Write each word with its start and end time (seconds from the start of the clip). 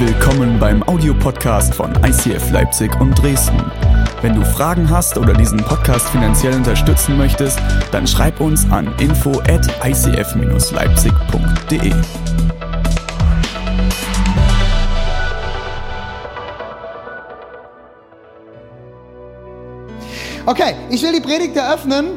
Willkommen 0.00 0.60
beim 0.60 0.84
Audiopodcast 0.84 1.74
von 1.74 1.92
ICF 2.04 2.52
Leipzig 2.52 2.94
und 3.00 3.20
Dresden. 3.20 3.60
Wenn 4.22 4.36
du 4.36 4.44
Fragen 4.44 4.88
hast 4.88 5.18
oder 5.18 5.32
diesen 5.32 5.58
Podcast 5.58 6.08
finanziell 6.10 6.54
unterstützen 6.54 7.18
möchtest, 7.18 7.58
dann 7.90 8.06
schreib 8.06 8.40
uns 8.40 8.64
an 8.70 8.94
info 9.00 9.40
at 9.48 9.66
icf-leipzig.de. 9.84 11.92
Okay, 20.46 20.76
ich 20.90 21.02
will 21.02 21.12
die 21.12 21.20
Predigt 21.20 21.56
eröffnen 21.56 22.10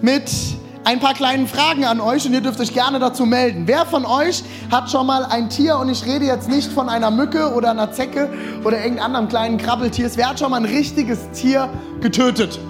mit 0.00 0.55
ein 0.86 1.00
paar 1.00 1.14
kleinen 1.14 1.48
Fragen 1.48 1.84
an 1.84 2.00
euch 2.00 2.26
und 2.26 2.32
ihr 2.32 2.40
dürft 2.40 2.60
euch 2.60 2.72
gerne 2.72 3.00
dazu 3.00 3.26
melden. 3.26 3.64
Wer 3.66 3.86
von 3.86 4.06
euch 4.06 4.44
hat 4.70 4.88
schon 4.88 5.04
mal 5.04 5.24
ein 5.24 5.50
Tier, 5.50 5.78
und 5.78 5.88
ich 5.88 6.06
rede 6.06 6.24
jetzt 6.24 6.48
nicht 6.48 6.72
von 6.72 6.88
einer 6.88 7.10
Mücke 7.10 7.52
oder 7.54 7.72
einer 7.72 7.90
Zecke 7.90 8.30
oder 8.62 8.78
irgendeinem 8.78 9.06
anderen 9.06 9.28
kleinen 9.28 9.58
Krabbeltier, 9.58 10.08
wer 10.14 10.28
hat 10.28 10.38
schon 10.38 10.52
mal 10.52 10.58
ein 10.58 10.64
richtiges 10.64 11.28
Tier 11.32 11.68
getötet? 12.00 12.60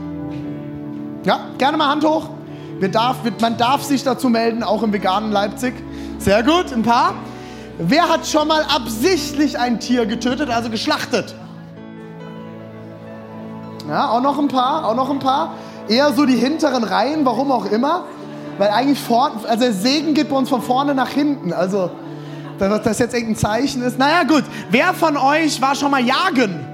Ja, 1.25 1.41
gerne 1.59 1.77
mal 1.77 1.91
Hand 1.91 2.07
hoch. 2.07 2.31
Darf, 2.91 3.19
man 3.39 3.59
darf 3.59 3.83
sich 3.83 4.03
dazu 4.03 4.31
melden, 4.31 4.63
auch 4.63 4.83
im 4.83 4.95
veganen 4.95 5.31
Leipzig. 5.31 5.75
Sehr 6.19 6.43
gut, 6.43 6.73
ein 6.73 6.83
paar. 6.83 7.13
Wer 7.79 8.09
hat 8.09 8.27
schon 8.27 8.49
mal 8.49 8.63
absichtlich 8.63 9.59
ein 9.59 9.79
Tier 9.79 10.07
getötet, 10.07 10.49
also 10.49 10.71
geschlachtet? 10.71 11.35
Ja, 13.87 14.09
auch 14.09 14.23
noch 14.23 14.39
ein 14.39 14.49
paar, 14.49 14.87
auch 14.87 14.95
noch 14.95 15.11
ein 15.11 15.19
paar. 15.19 15.53
Eher 15.89 16.13
so 16.13 16.27
die 16.27 16.37
hinteren 16.37 16.85
Reihen, 16.85 17.25
warum 17.25 17.51
auch 17.51 17.71
immer. 17.71 18.05
Weil 18.59 18.71
eigentlich 18.71 19.01
vor, 19.01 19.33
also 19.47 19.61
der 19.65 19.73
Segen 19.73 20.15
geht 20.15 20.29
bei 20.31 20.37
uns 20.37 20.49
von 20.49 20.63
vorne 20.63 20.95
nach 20.95 21.11
hinten. 21.11 21.53
Also, 21.53 21.91
dass 22.59 22.83
das 22.83 22.99
jetzt 22.99 23.15
irgendein 23.15 23.37
Zeichen 23.37 23.83
ist. 23.83 23.99
Naja, 23.99 24.23
gut. 24.23 24.45
Wer 24.71 24.95
von 24.95 25.17
euch 25.17 25.61
war 25.61 25.75
schon 25.75 25.91
mal 25.91 26.05
jagen? 26.05 26.65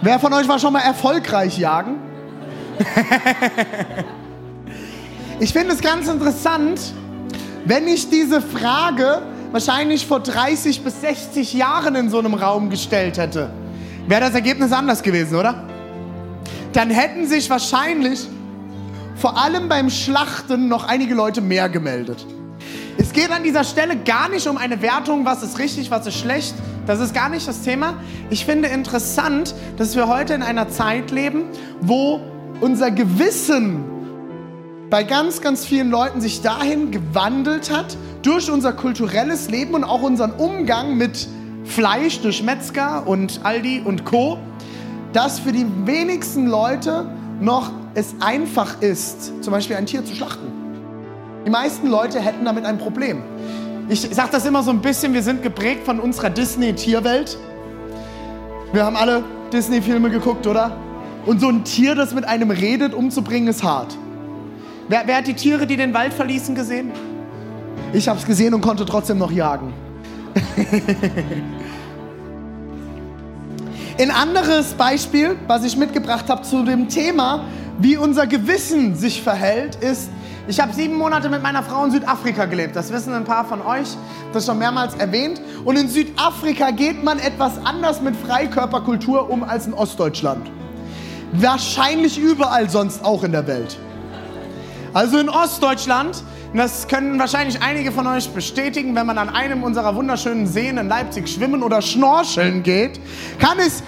Wer 0.00 0.18
von 0.20 0.32
euch 0.32 0.48
war 0.48 0.58
schon 0.58 0.72
mal 0.72 0.80
erfolgreich 0.80 1.58
jagen? 1.58 1.96
ich 5.40 5.52
finde 5.52 5.74
es 5.74 5.80
ganz 5.80 6.06
interessant, 6.06 6.80
wenn 7.64 7.88
ich 7.88 8.08
diese 8.08 8.40
Frage 8.40 9.22
wahrscheinlich 9.50 10.06
vor 10.06 10.20
30 10.20 10.84
bis 10.84 11.00
60 11.00 11.54
Jahren 11.54 11.96
in 11.96 12.08
so 12.08 12.20
einem 12.20 12.34
Raum 12.34 12.70
gestellt 12.70 13.18
hätte 13.18 13.50
wäre 14.08 14.22
das 14.22 14.34
Ergebnis 14.34 14.72
anders 14.72 15.02
gewesen, 15.02 15.36
oder? 15.36 15.67
Dann 16.72 16.90
hätten 16.90 17.26
sich 17.26 17.48
wahrscheinlich 17.50 18.28
vor 19.16 19.36
allem 19.36 19.68
beim 19.68 19.90
Schlachten 19.90 20.68
noch 20.68 20.86
einige 20.86 21.14
Leute 21.14 21.40
mehr 21.40 21.68
gemeldet. 21.68 22.24
Es 22.98 23.12
geht 23.12 23.30
an 23.30 23.42
dieser 23.42 23.64
Stelle 23.64 23.96
gar 23.96 24.28
nicht 24.28 24.46
um 24.46 24.56
eine 24.56 24.82
Wertung, 24.82 25.24
was 25.24 25.42
ist 25.42 25.58
richtig, 25.58 25.90
was 25.90 26.06
ist 26.06 26.18
schlecht. 26.18 26.54
Das 26.86 27.00
ist 27.00 27.14
gar 27.14 27.28
nicht 27.28 27.46
das 27.46 27.62
Thema. 27.62 27.94
Ich 28.30 28.44
finde 28.44 28.68
interessant, 28.68 29.54
dass 29.76 29.94
wir 29.94 30.08
heute 30.08 30.34
in 30.34 30.42
einer 30.42 30.68
Zeit 30.68 31.10
leben, 31.10 31.44
wo 31.80 32.20
unser 32.60 32.90
Gewissen 32.90 33.84
bei 34.90 35.04
ganz, 35.04 35.40
ganz 35.40 35.64
vielen 35.64 35.90
Leuten 35.90 36.20
sich 36.20 36.40
dahin 36.40 36.90
gewandelt 36.90 37.70
hat, 37.70 37.96
durch 38.22 38.50
unser 38.50 38.72
kulturelles 38.72 39.48
Leben 39.50 39.74
und 39.74 39.84
auch 39.84 40.02
unseren 40.02 40.32
Umgang 40.32 40.96
mit 40.96 41.28
Fleisch 41.64 42.20
durch 42.20 42.42
Metzger 42.42 43.06
und 43.06 43.40
Aldi 43.44 43.82
und 43.84 44.04
Co., 44.04 44.38
dass 45.18 45.40
für 45.40 45.50
die 45.50 45.66
wenigsten 45.84 46.46
Leute 46.46 47.04
noch 47.40 47.72
es 47.94 48.14
einfach 48.20 48.80
ist, 48.80 49.42
zum 49.42 49.52
Beispiel 49.52 49.74
ein 49.74 49.84
Tier 49.84 50.04
zu 50.04 50.14
schlachten. 50.14 50.46
Die 51.44 51.50
meisten 51.50 51.88
Leute 51.88 52.20
hätten 52.20 52.44
damit 52.44 52.64
ein 52.64 52.78
Problem. 52.78 53.24
Ich 53.88 54.02
sage 54.02 54.28
das 54.30 54.46
immer 54.46 54.62
so 54.62 54.70
ein 54.70 54.80
bisschen, 54.80 55.14
wir 55.14 55.24
sind 55.24 55.42
geprägt 55.42 55.84
von 55.84 55.98
unserer 55.98 56.30
Disney-Tierwelt. 56.30 57.36
Wir 58.72 58.84
haben 58.84 58.94
alle 58.94 59.24
Disney-Filme 59.52 60.08
geguckt, 60.08 60.46
oder? 60.46 60.76
Und 61.26 61.40
so 61.40 61.48
ein 61.48 61.64
Tier, 61.64 61.96
das 61.96 62.14
mit 62.14 62.24
einem 62.24 62.52
redet, 62.52 62.94
umzubringen, 62.94 63.48
ist 63.48 63.64
hart. 63.64 63.98
Wer, 64.86 65.02
wer 65.06 65.16
hat 65.16 65.26
die 65.26 65.34
Tiere, 65.34 65.66
die 65.66 65.76
den 65.76 65.94
Wald 65.94 66.14
verließen, 66.14 66.54
gesehen? 66.54 66.92
Ich 67.92 68.06
habe 68.06 68.20
es 68.20 68.24
gesehen 68.24 68.54
und 68.54 68.60
konnte 68.60 68.86
trotzdem 68.86 69.18
noch 69.18 69.32
jagen. 69.32 69.72
Ein 74.00 74.12
anderes 74.12 74.74
Beispiel, 74.74 75.36
was 75.48 75.64
ich 75.64 75.76
mitgebracht 75.76 76.26
habe 76.28 76.42
zu 76.42 76.62
dem 76.62 76.88
Thema, 76.88 77.46
wie 77.80 77.96
unser 77.96 78.28
Gewissen 78.28 78.94
sich 78.94 79.24
verhält, 79.24 79.74
ist, 79.74 80.10
ich 80.46 80.60
habe 80.60 80.72
sieben 80.72 80.94
Monate 80.94 81.28
mit 81.28 81.42
meiner 81.42 81.64
Frau 81.64 81.84
in 81.84 81.90
Südafrika 81.90 82.44
gelebt. 82.44 82.76
Das 82.76 82.92
wissen 82.92 83.12
ein 83.12 83.24
paar 83.24 83.44
von 83.44 83.60
euch, 83.60 83.88
das 84.32 84.46
schon 84.46 84.58
mehrmals 84.58 84.94
erwähnt. 84.94 85.40
Und 85.64 85.76
in 85.76 85.88
Südafrika 85.88 86.70
geht 86.70 87.02
man 87.02 87.18
etwas 87.18 87.54
anders 87.64 88.00
mit 88.00 88.14
Freikörperkultur 88.14 89.28
um 89.28 89.42
als 89.42 89.66
in 89.66 89.74
Ostdeutschland. 89.74 90.48
Wahrscheinlich 91.32 92.18
überall 92.18 92.70
sonst 92.70 93.04
auch 93.04 93.24
in 93.24 93.32
der 93.32 93.48
Welt. 93.48 93.78
Also 94.94 95.18
in 95.18 95.28
Ostdeutschland 95.28 96.22
und 96.52 96.58
das 96.58 96.88
können 96.88 97.18
wahrscheinlich 97.18 97.60
einige 97.60 97.92
von 97.92 98.06
euch 98.06 98.30
bestätigen, 98.30 98.94
wenn 98.94 99.06
man 99.06 99.18
an 99.18 99.28
einem 99.28 99.62
unserer 99.62 99.94
wunderschönen 99.94 100.46
Seen 100.46 100.78
in 100.78 100.88
Leipzig 100.88 101.28
schwimmen 101.28 101.62
oder 101.62 101.82
schnorcheln 101.82 102.62
geht, 102.62 103.00
kann 103.38 103.58
es 103.58 103.82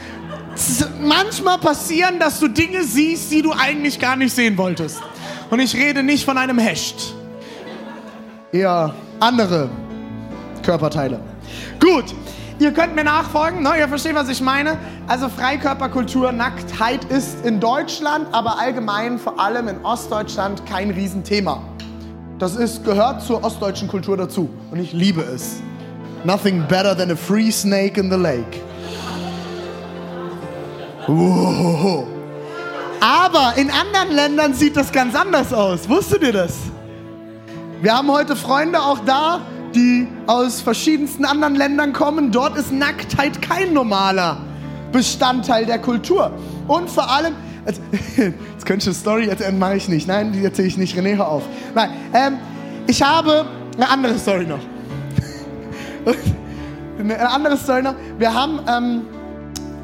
manchmal 1.00 1.58
passieren, 1.58 2.18
dass 2.18 2.38
du 2.38 2.48
Dinge 2.48 2.84
siehst, 2.84 3.32
die 3.32 3.40
du 3.40 3.52
eigentlich 3.52 3.98
gar 3.98 4.16
nicht 4.16 4.34
sehen 4.34 4.58
wolltest. 4.58 5.00
Und 5.48 5.60
ich 5.60 5.74
rede 5.74 6.02
nicht 6.02 6.24
von 6.24 6.36
einem 6.36 6.58
Hecht. 6.58 7.14
Eher 8.52 8.94
andere 9.20 9.70
Körperteile. 10.62 11.20
Gut, 11.80 12.14
ihr 12.58 12.72
könnt 12.72 12.94
mir 12.94 13.04
nachfolgen, 13.04 13.62
ne? 13.62 13.78
ihr 13.78 13.88
versteht, 13.88 14.14
was 14.14 14.28
ich 14.28 14.42
meine. 14.42 14.76
Also 15.06 15.28
Freikörperkultur, 15.28 16.30
Nacktheit 16.30 17.04
ist 17.06 17.44
in 17.46 17.58
Deutschland, 17.58 18.26
aber 18.32 18.58
allgemein 18.58 19.18
vor 19.18 19.40
allem 19.40 19.68
in 19.68 19.82
Ostdeutschland 19.82 20.66
kein 20.66 20.90
Riesenthema. 20.90 21.62
Das 22.40 22.56
ist, 22.56 22.84
gehört 22.84 23.22
zur 23.22 23.44
ostdeutschen 23.44 23.86
Kultur 23.86 24.16
dazu. 24.16 24.48
Und 24.70 24.80
ich 24.80 24.94
liebe 24.94 25.20
es. 25.20 25.60
Nothing 26.24 26.66
better 26.66 26.96
than 26.96 27.10
a 27.10 27.16
free 27.16 27.50
snake 27.50 28.00
in 28.00 28.10
the 28.10 28.16
lake. 28.16 28.62
Wow. 31.06 32.06
Aber 33.00 33.52
in 33.56 33.70
anderen 33.70 34.14
Ländern 34.14 34.54
sieht 34.54 34.74
das 34.74 34.90
ganz 34.90 35.14
anders 35.14 35.52
aus. 35.52 35.86
Wusstet 35.86 36.22
ihr 36.22 36.32
das? 36.32 36.54
Wir 37.82 37.94
haben 37.94 38.10
heute 38.10 38.34
Freunde 38.34 38.80
auch 38.80 39.00
da, 39.04 39.42
die 39.74 40.08
aus 40.26 40.62
verschiedensten 40.62 41.26
anderen 41.26 41.56
Ländern 41.56 41.92
kommen. 41.92 42.32
Dort 42.32 42.56
ist 42.56 42.72
Nacktheit 42.72 43.42
kein 43.42 43.74
normaler 43.74 44.38
Bestandteil 44.92 45.66
der 45.66 45.78
Kultur. 45.78 46.32
Und 46.66 46.88
vor 46.88 47.10
allem, 47.10 47.34
Jetzt, 48.16 48.66
könnte 48.66 48.82
ich 48.82 48.86
eine 48.86 48.94
Story 48.94 49.28
erzählen, 49.28 49.58
mache 49.58 49.76
ich 49.76 49.88
nicht. 49.88 50.08
Nein, 50.08 50.32
die 50.32 50.44
erzähle 50.44 50.68
ich 50.68 50.76
nicht. 50.76 50.96
René, 50.96 51.16
hör 51.16 51.28
auf. 51.28 51.42
Nein, 51.74 51.90
ähm, 52.12 52.38
ich 52.86 53.02
habe 53.02 53.46
eine 53.76 53.88
andere 53.88 54.18
Story 54.18 54.46
noch. 54.46 54.60
eine 56.98 57.30
andere 57.30 57.56
Story 57.56 57.82
noch. 57.82 57.94
Wir 58.18 58.34
haben, 58.34 58.60
ähm, 58.68 59.02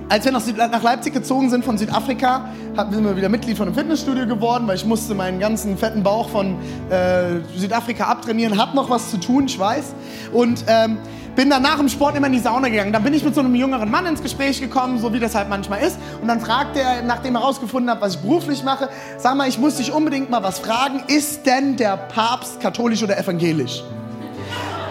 als 0.09 0.25
wir 0.25 0.33
nach 0.33 0.83
Leipzig 0.83 1.15
gezogen 1.15 1.51
sind 1.51 1.65
von 1.65 1.79
Südafrika, 1.79 2.49
sind 2.91 3.05
wir 3.05 3.17
wieder 3.17 3.29
Mitglied 3.29 3.57
von 3.57 3.67
einem 3.67 3.77
Fitnessstudio 3.77 4.27
geworden, 4.27 4.67
weil 4.67 4.77
ich 4.77 4.85
musste 4.85 5.15
meinen 5.15 5.41
ganzen 5.41 5.77
fetten 5.77 6.03
Bauch 6.03 6.29
von 6.29 6.57
äh, 6.91 7.41
Südafrika 7.57 8.05
abtrainieren. 8.05 8.59
Hab 8.59 8.75
noch 8.75 8.91
was 8.91 9.11
zu 9.11 9.19
tun, 9.19 9.47
ich 9.47 9.59
weiß. 9.59 9.95
Und 10.33 10.65
ähm, 10.69 10.99
bin 11.37 11.51
dann 11.51 11.63
nach 11.63 11.77
dem 11.77 11.89
Sport 11.89 12.17
immer 12.17 12.27
in 12.27 12.33
die 12.33 12.39
Sauna 12.41 12.69
gegangen. 12.69 12.93
Dann 12.93 13.05
bin 13.05 13.13
ich 13.13 13.23
mit 13.23 13.35
so 13.35 13.41
einem 13.41 13.55
jüngeren 13.55 13.91
Mann 13.91 14.07
ins 14.07 14.23
Gespräch 14.23 14.59
gekommen, 14.59 14.99
so 14.99 15.13
wie 15.13 15.21
das 15.21 15.35
halt 15.35 15.51
manchmal 15.51 15.83
ist. 15.83 15.99
Und 16.21 16.29
dann 16.29 16.41
fragte 16.41 16.81
er, 16.81 17.03
nachdem 17.03 17.37
er 17.37 17.43
herausgefunden 17.43 17.91
hat, 17.91 18.01
was 18.01 18.15
ich 18.15 18.21
beruflich 18.23 18.65
mache, 18.65 18.89
sag 19.19 19.37
mal, 19.37 19.47
ich 19.47 19.59
muss 19.59 19.77
dich 19.77 19.93
unbedingt 19.93 20.31
mal 20.31 20.43
was 20.43 20.59
fragen. 20.59 21.03
Ist 21.09 21.45
denn 21.45 21.77
der 21.77 21.99
Papst 21.99 22.59
katholisch 22.61 23.03
oder 23.03 23.19
evangelisch? 23.19 23.85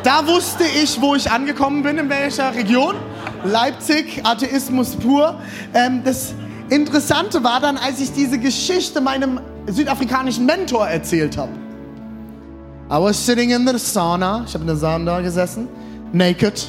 Da 0.04 0.28
wusste 0.28 0.64
ich, 0.84 1.02
wo 1.02 1.16
ich 1.16 1.32
angekommen 1.32 1.82
bin, 1.82 1.98
in 1.98 2.10
welcher 2.10 2.54
Region. 2.54 2.94
Leipzig, 3.44 4.22
Atheismus 4.24 4.96
pur. 4.96 5.40
Ähm, 5.74 6.04
das 6.06 6.36
Interessante 6.70 7.44
war 7.44 7.60
dann, 7.60 7.78
als 7.78 8.00
ich 8.00 8.14
diese 8.14 8.38
Geschichte 8.38 9.02
meinem 9.02 9.40
südafrikanischen 9.66 10.46
Mentor 10.46 10.88
erzählt 10.88 11.38
habe. 11.38 11.52
I 12.88 13.02
was 13.02 13.26
sitting 13.26 13.50
in 13.50 13.68
the 13.68 13.80
sauna. 13.80 14.44
Ich 14.48 14.54
habe 14.54 14.62
in 14.62 14.68
der 14.68 14.76
Sauna 14.76 15.22
gesessen 15.22 15.68
naked, 16.16 16.68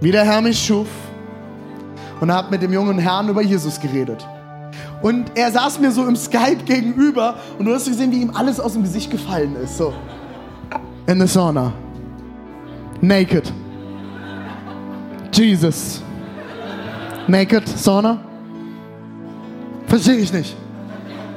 wie 0.00 0.12
der 0.12 0.24
Herr 0.24 0.40
mich 0.40 0.64
schuf 0.64 0.86
und 2.20 2.32
habe 2.32 2.50
mit 2.50 2.62
dem 2.62 2.72
jungen 2.72 2.98
Herrn 2.98 3.28
über 3.28 3.42
Jesus 3.42 3.80
geredet. 3.80 4.26
Und 5.02 5.32
er 5.34 5.50
saß 5.50 5.80
mir 5.80 5.90
so 5.90 6.06
im 6.06 6.14
Skype 6.14 6.62
gegenüber 6.64 7.34
und 7.58 7.66
du 7.66 7.74
hast 7.74 7.86
gesehen, 7.86 8.12
wie 8.12 8.22
ihm 8.22 8.30
alles 8.30 8.60
aus 8.60 8.74
dem 8.74 8.82
Gesicht 8.82 9.10
gefallen 9.10 9.56
ist. 9.56 9.76
So. 9.76 9.92
In 11.08 11.20
the 11.20 11.26
sauna. 11.26 11.72
Naked. 13.00 13.52
Jesus. 15.32 16.02
Naked 17.26 17.68
Sauna? 17.68 18.22
Verstehe 19.88 20.18
ich 20.18 20.32
nicht. 20.32 20.56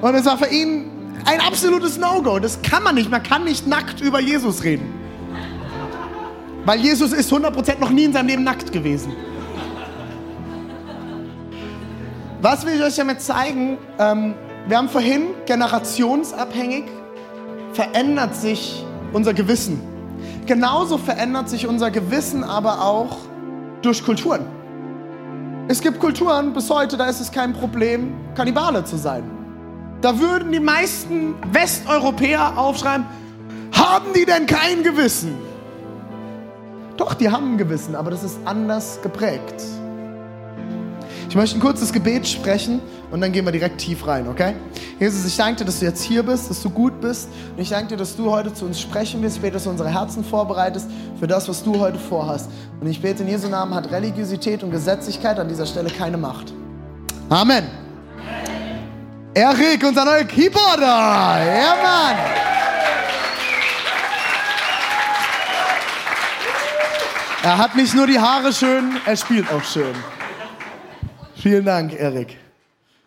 Und 0.01 0.13
es 0.13 0.25
war 0.25 0.37
für 0.37 0.47
ihn 0.47 0.91
ein 1.25 1.41
absolutes 1.41 1.97
No-Go. 1.97 2.37
Das 2.37 2.61
kann 2.61 2.83
man 2.83 2.95
nicht. 2.95 3.09
Man 3.09 3.23
kann 3.23 3.43
nicht 3.45 3.65
nackt 3.65 3.99
über 4.01 4.19
Jesus 4.19 4.63
reden. 4.63 4.94
Weil 6.65 6.79
Jesus 6.79 7.13
ist 7.13 7.31
100% 7.31 7.79
noch 7.79 7.91
nie 7.91 8.05
in 8.05 8.13
seinem 8.13 8.27
Leben 8.27 8.43
nackt 8.43 8.71
gewesen. 8.71 9.13
Was 12.41 12.65
will 12.65 12.73
ich 12.75 12.83
euch 12.83 12.95
damit 12.95 13.21
zeigen? 13.21 13.77
Ähm, 13.99 14.33
wir 14.67 14.77
haben 14.77 14.89
vorhin 14.89 15.27
generationsabhängig 15.45 16.85
verändert 17.73 18.35
sich 18.35 18.83
unser 19.13 19.33
Gewissen. 19.33 19.81
Genauso 20.45 20.97
verändert 20.97 21.49
sich 21.49 21.67
unser 21.67 21.91
Gewissen 21.91 22.43
aber 22.43 22.81
auch 22.81 23.17
durch 23.81 24.03
Kulturen. 24.03 24.45
Es 25.67 25.81
gibt 25.81 25.99
Kulturen 25.99 26.53
bis 26.53 26.69
heute, 26.69 26.97
da 26.97 27.05
ist 27.05 27.19
es 27.19 27.31
kein 27.31 27.53
Problem, 27.53 28.13
Kannibale 28.35 28.83
zu 28.85 28.97
sein. 28.97 29.23
Da 30.01 30.19
würden 30.19 30.51
die 30.51 30.59
meisten 30.59 31.35
Westeuropäer 31.51 32.57
aufschreiben, 32.57 33.05
haben 33.71 34.13
die 34.15 34.25
denn 34.25 34.45
kein 34.45 34.83
Gewissen? 34.83 35.44
Doch, 36.97 37.13
die 37.13 37.29
haben 37.29 37.53
ein 37.53 37.57
Gewissen, 37.57 37.95
aber 37.95 38.11
das 38.11 38.23
ist 38.23 38.37
anders 38.45 38.99
geprägt. 39.01 39.63
Ich 41.27 41.35
möchte 41.35 41.57
ein 41.57 41.61
kurzes 41.61 41.91
Gebet 41.91 42.25
sprechen 42.25 42.79
und 43.11 43.19
dann 43.19 43.33
gehen 43.33 43.43
wir 43.43 43.51
direkt 43.51 43.79
tief 43.79 44.07
rein, 44.07 44.27
okay? 44.27 44.53
Jesus, 44.99 45.25
ich 45.25 45.35
danke 45.35 45.57
dir, 45.57 45.65
dass 45.65 45.79
du 45.79 45.85
jetzt 45.85 46.01
hier 46.01 46.23
bist, 46.23 46.49
dass 46.49 46.61
du 46.61 46.69
gut 46.69 47.01
bist. 47.01 47.27
Und 47.55 47.61
ich 47.61 47.69
danke 47.69 47.87
dir, 47.87 47.97
dass 47.97 48.15
du 48.15 48.31
heute 48.31 48.53
zu 48.53 48.65
uns 48.65 48.79
sprechen 48.79 49.21
wirst. 49.21 49.35
Ich 49.35 49.41
bete, 49.41 49.55
dass 49.55 49.65
du 49.65 49.69
unsere 49.69 49.89
Herzen 49.89 50.23
vorbereitest 50.23 50.89
für 51.19 51.27
das, 51.27 51.49
was 51.49 51.61
du 51.61 51.77
heute 51.77 51.99
vorhast. 51.99 52.49
Und 52.79 52.87
ich 52.87 53.01
bete 53.01 53.23
in 53.23 53.29
Jesu 53.29 53.49
Namen, 53.49 53.73
hat 53.73 53.91
Religiosität 53.91 54.63
und 54.63 54.71
Gesetzlichkeit 54.71 55.37
an 55.37 55.49
dieser 55.49 55.65
Stelle 55.65 55.89
keine 55.89 56.15
Macht. 56.15 56.53
Amen. 57.29 57.65
Erik, 59.33 59.83
unser 59.85 60.05
neuer 60.05 60.23
Keyboarder. 60.23 60.85
Ja, 60.85 61.75
Mann. 61.83 62.64
Er 67.45 67.59
hat 67.59 67.75
nicht 67.75 67.93
nur 67.93 68.07
die 68.07 68.19
Haare 68.19 68.51
schön, 68.51 68.99
er 69.05 69.15
spielt 69.15 69.47
auch 69.51 69.63
schön. 69.63 69.93
Vielen 71.35 71.63
Dank, 71.63 71.93
Erik. 71.93 72.37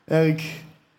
Erik 0.06 0.40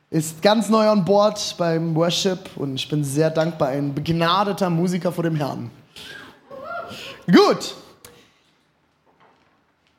ist 0.09 0.41
ganz 0.41 0.67
neu 0.67 0.89
an 0.89 1.05
Bord 1.05 1.55
beim 1.57 1.95
Worship 1.95 2.49
und 2.57 2.75
ich 2.75 2.89
bin 2.89 3.01
sehr 3.01 3.29
dankbar, 3.29 3.69
ein 3.69 3.95
begnadeter 3.95 4.69
Musiker 4.69 5.13
vor 5.13 5.23
dem 5.23 5.37
Herrn. 5.37 5.71
Gut. 7.27 7.75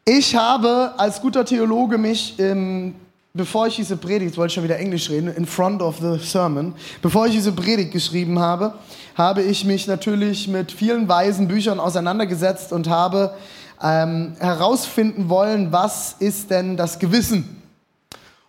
Ich 0.04 0.36
habe 0.36 0.92
als 0.98 1.18
guter 1.18 1.46
Theologe 1.46 1.96
mich, 1.96 2.38
ähm, 2.38 2.94
bevor 3.32 3.66
ich 3.66 3.76
diese 3.76 3.96
Predigt, 3.96 4.36
wollte 4.36 4.50
ich 4.50 4.54
schon 4.54 4.64
wieder 4.64 4.78
Englisch 4.78 5.08
reden, 5.10 5.28
in 5.28 5.46
front 5.46 5.82
of 5.82 5.98
the 6.00 6.18
sermon, 6.18 6.74
bevor 7.02 7.26
ich 7.26 7.32
diese 7.32 7.52
Predigt 7.52 7.92
geschrieben 7.92 8.38
habe, 8.38 8.74
habe 9.16 9.42
ich 9.42 9.64
mich 9.64 9.86
natürlich 9.86 10.48
mit 10.48 10.72
vielen 10.72 11.08
weisen 11.08 11.48
Büchern 11.48 11.78
auseinandergesetzt 11.80 12.72
und 12.72 12.88
habe 12.88 13.34
ähm, 13.82 14.34
herausfinden 14.38 15.28
wollen, 15.28 15.72
was 15.72 16.16
ist 16.18 16.50
denn 16.50 16.76
das 16.76 16.98
Gewissen? 16.98 17.62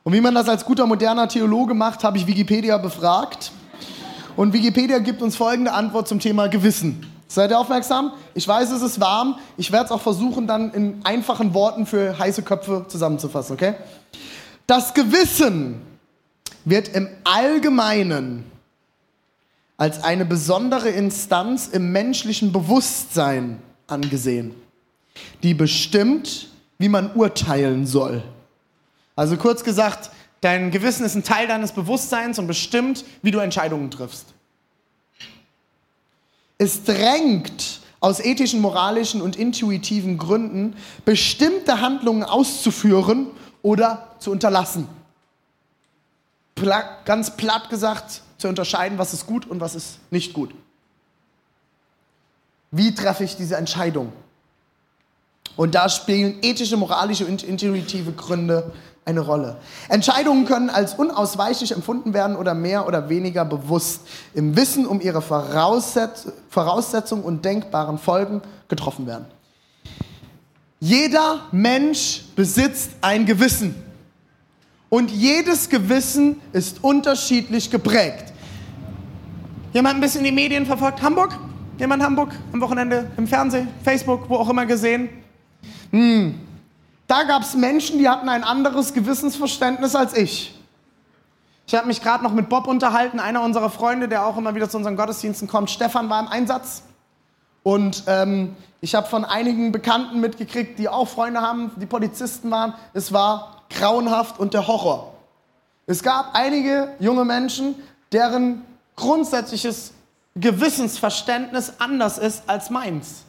Und 0.03 0.13
wie 0.13 0.21
man 0.21 0.33
das 0.33 0.49
als 0.49 0.65
guter 0.65 0.87
moderner 0.87 1.27
Theologe 1.27 1.73
macht, 1.73 2.03
habe 2.03 2.17
ich 2.17 2.25
Wikipedia 2.25 2.77
befragt. 2.77 3.51
Und 4.35 4.53
Wikipedia 4.53 4.97
gibt 4.99 5.21
uns 5.21 5.35
folgende 5.35 5.73
Antwort 5.73 6.07
zum 6.07 6.19
Thema 6.19 6.47
Gewissen. 6.47 7.05
Seid 7.27 7.51
ihr 7.51 7.59
aufmerksam? 7.59 8.11
Ich 8.33 8.47
weiß, 8.47 8.71
es 8.71 8.81
ist 8.81 8.99
warm. 8.99 9.35
Ich 9.57 9.71
werde 9.71 9.85
es 9.85 9.91
auch 9.91 10.01
versuchen, 10.01 10.47
dann 10.47 10.71
in 10.71 11.01
einfachen 11.03 11.53
Worten 11.53 11.85
für 11.85 12.17
heiße 12.17 12.41
Köpfe 12.41 12.85
zusammenzufassen, 12.87 13.53
okay? 13.53 13.75
Das 14.71 14.93
Gewissen 14.93 15.81
wird 16.63 16.87
im 16.95 17.09
Allgemeinen 17.25 18.45
als 19.75 20.01
eine 20.01 20.23
besondere 20.23 20.87
Instanz 20.87 21.67
im 21.67 21.91
menschlichen 21.91 22.53
Bewusstsein 22.53 23.61
angesehen 23.87 24.55
die 25.43 25.53
bestimmt, 25.53 26.47
wie 26.77 26.87
man 26.87 27.13
urteilen 27.15 27.85
soll. 27.85 28.23
Also 29.17 29.35
kurz 29.35 29.65
gesagt, 29.65 30.09
dein 30.39 30.71
Gewissen 30.71 31.05
ist 31.05 31.15
ein 31.15 31.25
Teil 31.25 31.49
deines 31.49 31.73
Bewusstseins 31.73 32.39
und 32.39 32.47
bestimmt, 32.47 33.03
wie 33.21 33.31
du 33.31 33.39
Entscheidungen 33.39 33.91
triffst. 33.91 34.27
Es 36.57 36.85
drängt 36.85 37.81
aus 37.99 38.21
ethischen, 38.21 38.61
moralischen 38.61 39.21
und 39.21 39.35
intuitiven 39.35 40.17
Gründen, 40.17 40.77
bestimmte 41.03 41.81
Handlungen 41.81 42.23
auszuführen 42.23 43.27
oder 43.61 44.07
zu 44.19 44.31
unterlassen. 44.31 44.87
Pla 46.55 46.83
ganz 47.05 47.31
platt 47.31 47.69
gesagt, 47.69 48.21
zu 48.37 48.47
unterscheiden, 48.47 48.97
was 48.97 49.13
ist 49.13 49.27
gut 49.27 49.45
und 49.45 49.59
was 49.61 49.75
ist 49.75 49.99
nicht 50.11 50.33
gut. 50.33 50.53
Wie 52.71 52.93
treffe 52.95 53.23
ich 53.23 53.35
diese 53.35 53.57
Entscheidung? 53.57 54.11
Und 55.57 55.75
da 55.75 55.89
spielen 55.89 56.37
ethische, 56.41 56.77
moralische 56.77 57.25
und 57.25 57.43
intuitive 57.43 58.13
Gründe 58.13 58.71
eine 59.03 59.19
Rolle. 59.19 59.57
Entscheidungen 59.89 60.45
können 60.45 60.69
als 60.69 60.93
unausweichlich 60.93 61.71
empfunden 61.71 62.13
werden 62.13 62.35
oder 62.35 62.53
mehr 62.53 62.87
oder 62.87 63.09
weniger 63.09 63.45
bewusst 63.45 64.01
im 64.33 64.55
Wissen 64.55 64.85
um 64.85 65.01
ihre 65.01 65.21
Voraussetz 65.21 66.27
Voraussetzungen 66.49 67.23
und 67.23 67.43
denkbaren 67.43 67.97
Folgen 67.97 68.41
getroffen 68.67 69.07
werden. 69.07 69.25
Jeder 70.83 71.41
Mensch 71.51 72.23
besitzt 72.35 72.89
ein 73.01 73.27
Gewissen. 73.27 73.75
Und 74.89 75.11
jedes 75.11 75.69
Gewissen 75.69 76.41
ist 76.53 76.83
unterschiedlich 76.83 77.69
geprägt. 77.69 78.33
Jemand 79.73 79.95
ein 79.95 80.01
bisschen 80.01 80.23
die 80.23 80.31
Medien 80.31 80.65
verfolgt? 80.65 81.03
Hamburg? 81.03 81.37
Jemand 81.77 82.01
Hamburg 82.01 82.33
am 82.51 82.59
Wochenende 82.61 83.11
im 83.15 83.27
Fernsehen, 83.27 83.67
Facebook, 83.83 84.27
wo 84.27 84.37
auch 84.37 84.49
immer 84.49 84.65
gesehen? 84.65 85.09
Hm. 85.91 86.39
Da 87.05 87.23
gab 87.23 87.43
es 87.43 87.53
Menschen, 87.53 87.99
die 87.99 88.09
hatten 88.09 88.27
ein 88.27 88.43
anderes 88.43 88.91
Gewissensverständnis 88.91 89.93
als 89.95 90.17
ich. 90.17 90.59
Ich 91.67 91.75
habe 91.75 91.85
mich 91.85 92.01
gerade 92.01 92.23
noch 92.23 92.33
mit 92.33 92.49
Bob 92.49 92.65
unterhalten, 92.65 93.19
einer 93.19 93.43
unserer 93.43 93.69
Freunde, 93.69 94.07
der 94.07 94.25
auch 94.25 94.35
immer 94.35 94.55
wieder 94.55 94.67
zu 94.67 94.77
unseren 94.77 94.95
Gottesdiensten 94.95 95.47
kommt. 95.47 95.69
Stefan 95.69 96.09
war 96.09 96.19
im 96.19 96.27
Einsatz. 96.27 96.81
Und 97.63 98.03
ähm, 98.07 98.55
ich 98.79 98.95
habe 98.95 99.07
von 99.07 99.25
einigen 99.25 99.71
Bekannten 99.71 100.19
mitgekriegt, 100.19 100.79
die 100.79 100.89
auch 100.89 101.07
Freunde 101.07 101.41
haben, 101.41 101.71
die 101.75 101.85
Polizisten 101.85 102.49
waren. 102.49 102.73
Es 102.93 103.13
war 103.13 103.63
grauenhaft 103.69 104.39
und 104.39 104.53
der 104.53 104.67
Horror. 104.67 105.13
Es 105.85 106.03
gab 106.03 106.31
einige 106.33 106.89
junge 106.99 107.25
Menschen, 107.25 107.75
deren 108.11 108.63
grundsätzliches 108.95 109.93
Gewissensverständnis 110.35 111.73
anders 111.79 112.17
ist 112.17 112.43
als 112.47 112.69
meins. 112.69 113.23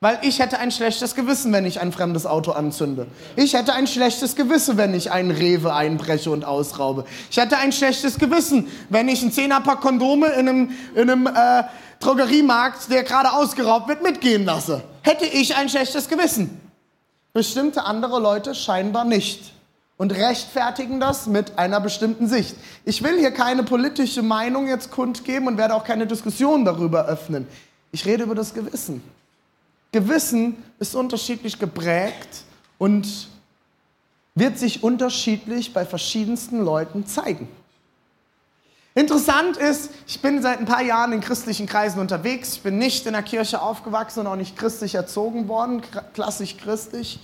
Weil 0.00 0.18
ich 0.22 0.38
hätte 0.40 0.58
ein 0.58 0.70
schlechtes 0.70 1.14
Gewissen, 1.14 1.52
wenn 1.54 1.64
ich 1.64 1.80
ein 1.80 1.90
fremdes 1.90 2.26
Auto 2.26 2.52
anzünde. 2.52 3.06
Ich 3.34 3.54
hätte 3.54 3.72
ein 3.72 3.86
schlechtes 3.86 4.36
Gewissen, 4.36 4.76
wenn 4.76 4.92
ich 4.92 5.10
einen 5.10 5.30
Rewe 5.30 5.74
einbreche 5.74 6.30
und 6.30 6.44
ausraube. 6.44 7.06
Ich 7.30 7.38
hätte 7.38 7.56
ein 7.56 7.72
schlechtes 7.72 8.18
Gewissen, 8.18 8.68
wenn 8.90 9.08
ich 9.08 9.22
ein 9.22 9.32
Zehnerpack 9.32 9.80
Kondome 9.80 10.28
in 10.28 10.48
einem, 10.48 10.70
in 10.94 11.10
einem 11.10 11.26
äh, 11.26 11.64
Drogeriemarkt, 12.00 12.90
der 12.90 13.02
gerade 13.02 13.32
ausgeraubt 13.32 13.88
wird, 13.88 14.02
mitgehen 14.02 14.44
lasse. 14.44 14.82
Hätte 15.02 15.24
ich 15.26 15.56
ein 15.56 15.68
schlechtes 15.68 16.08
Gewissen. 16.08 16.60
Bestimmte 17.32 17.84
andere 17.84 18.20
Leute 18.20 18.54
scheinbar 18.54 19.04
nicht. 19.04 19.52
Und 19.98 20.12
rechtfertigen 20.12 21.00
das 21.00 21.26
mit 21.26 21.58
einer 21.58 21.80
bestimmten 21.80 22.28
Sicht. 22.28 22.54
Ich 22.84 23.02
will 23.02 23.18
hier 23.18 23.30
keine 23.30 23.62
politische 23.62 24.22
Meinung 24.22 24.68
jetzt 24.68 24.90
kundgeben 24.90 25.48
und 25.48 25.56
werde 25.56 25.74
auch 25.74 25.84
keine 25.84 26.06
Diskussion 26.06 26.66
darüber 26.66 27.06
öffnen. 27.06 27.46
Ich 27.92 28.04
rede 28.04 28.24
über 28.24 28.34
das 28.34 28.52
Gewissen. 28.52 29.02
Gewissen 29.92 30.62
ist 30.78 30.94
unterschiedlich 30.94 31.58
geprägt 31.58 32.44
und 32.76 33.28
wird 34.34 34.58
sich 34.58 34.82
unterschiedlich 34.82 35.72
bei 35.72 35.86
verschiedensten 35.86 36.62
Leuten 36.62 37.06
zeigen. 37.06 37.48
Interessant 38.96 39.58
ist, 39.58 39.90
ich 40.06 40.22
bin 40.22 40.40
seit 40.40 40.58
ein 40.58 40.64
paar 40.64 40.82
Jahren 40.82 41.12
in 41.12 41.20
christlichen 41.20 41.66
Kreisen 41.66 42.00
unterwegs. 42.00 42.54
Ich 42.54 42.62
bin 42.62 42.78
nicht 42.78 43.04
in 43.04 43.12
der 43.12 43.22
Kirche 43.22 43.60
aufgewachsen 43.60 44.20
und 44.20 44.26
auch 44.26 44.36
nicht 44.36 44.56
christlich 44.56 44.94
erzogen 44.94 45.48
worden, 45.48 45.82
klassisch 46.14 46.56
christlich. 46.56 47.20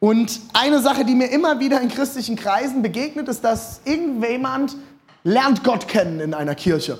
Und 0.00 0.38
eine 0.52 0.82
Sache, 0.82 1.06
die 1.06 1.14
mir 1.14 1.28
immer 1.28 1.60
wieder 1.60 1.80
in 1.80 1.88
christlichen 1.88 2.36
Kreisen 2.36 2.82
begegnet, 2.82 3.26
ist, 3.28 3.42
dass 3.42 3.80
irgendjemand 3.86 4.76
lernt 5.24 5.64
Gott 5.64 5.88
kennen 5.88 6.20
in 6.20 6.34
einer 6.34 6.56
Kirche 6.56 6.98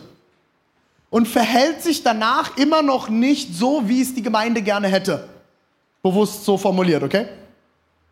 und 1.10 1.28
verhält 1.28 1.82
sich 1.82 2.02
danach 2.02 2.56
immer 2.56 2.80
noch 2.80 3.10
nicht 3.10 3.54
so, 3.54 3.90
wie 3.90 4.00
es 4.00 4.14
die 4.14 4.22
Gemeinde 4.22 4.62
gerne 4.62 4.88
hätte. 4.88 5.28
Bewusst 6.02 6.46
so 6.46 6.56
formuliert, 6.56 7.02
okay? 7.02 7.26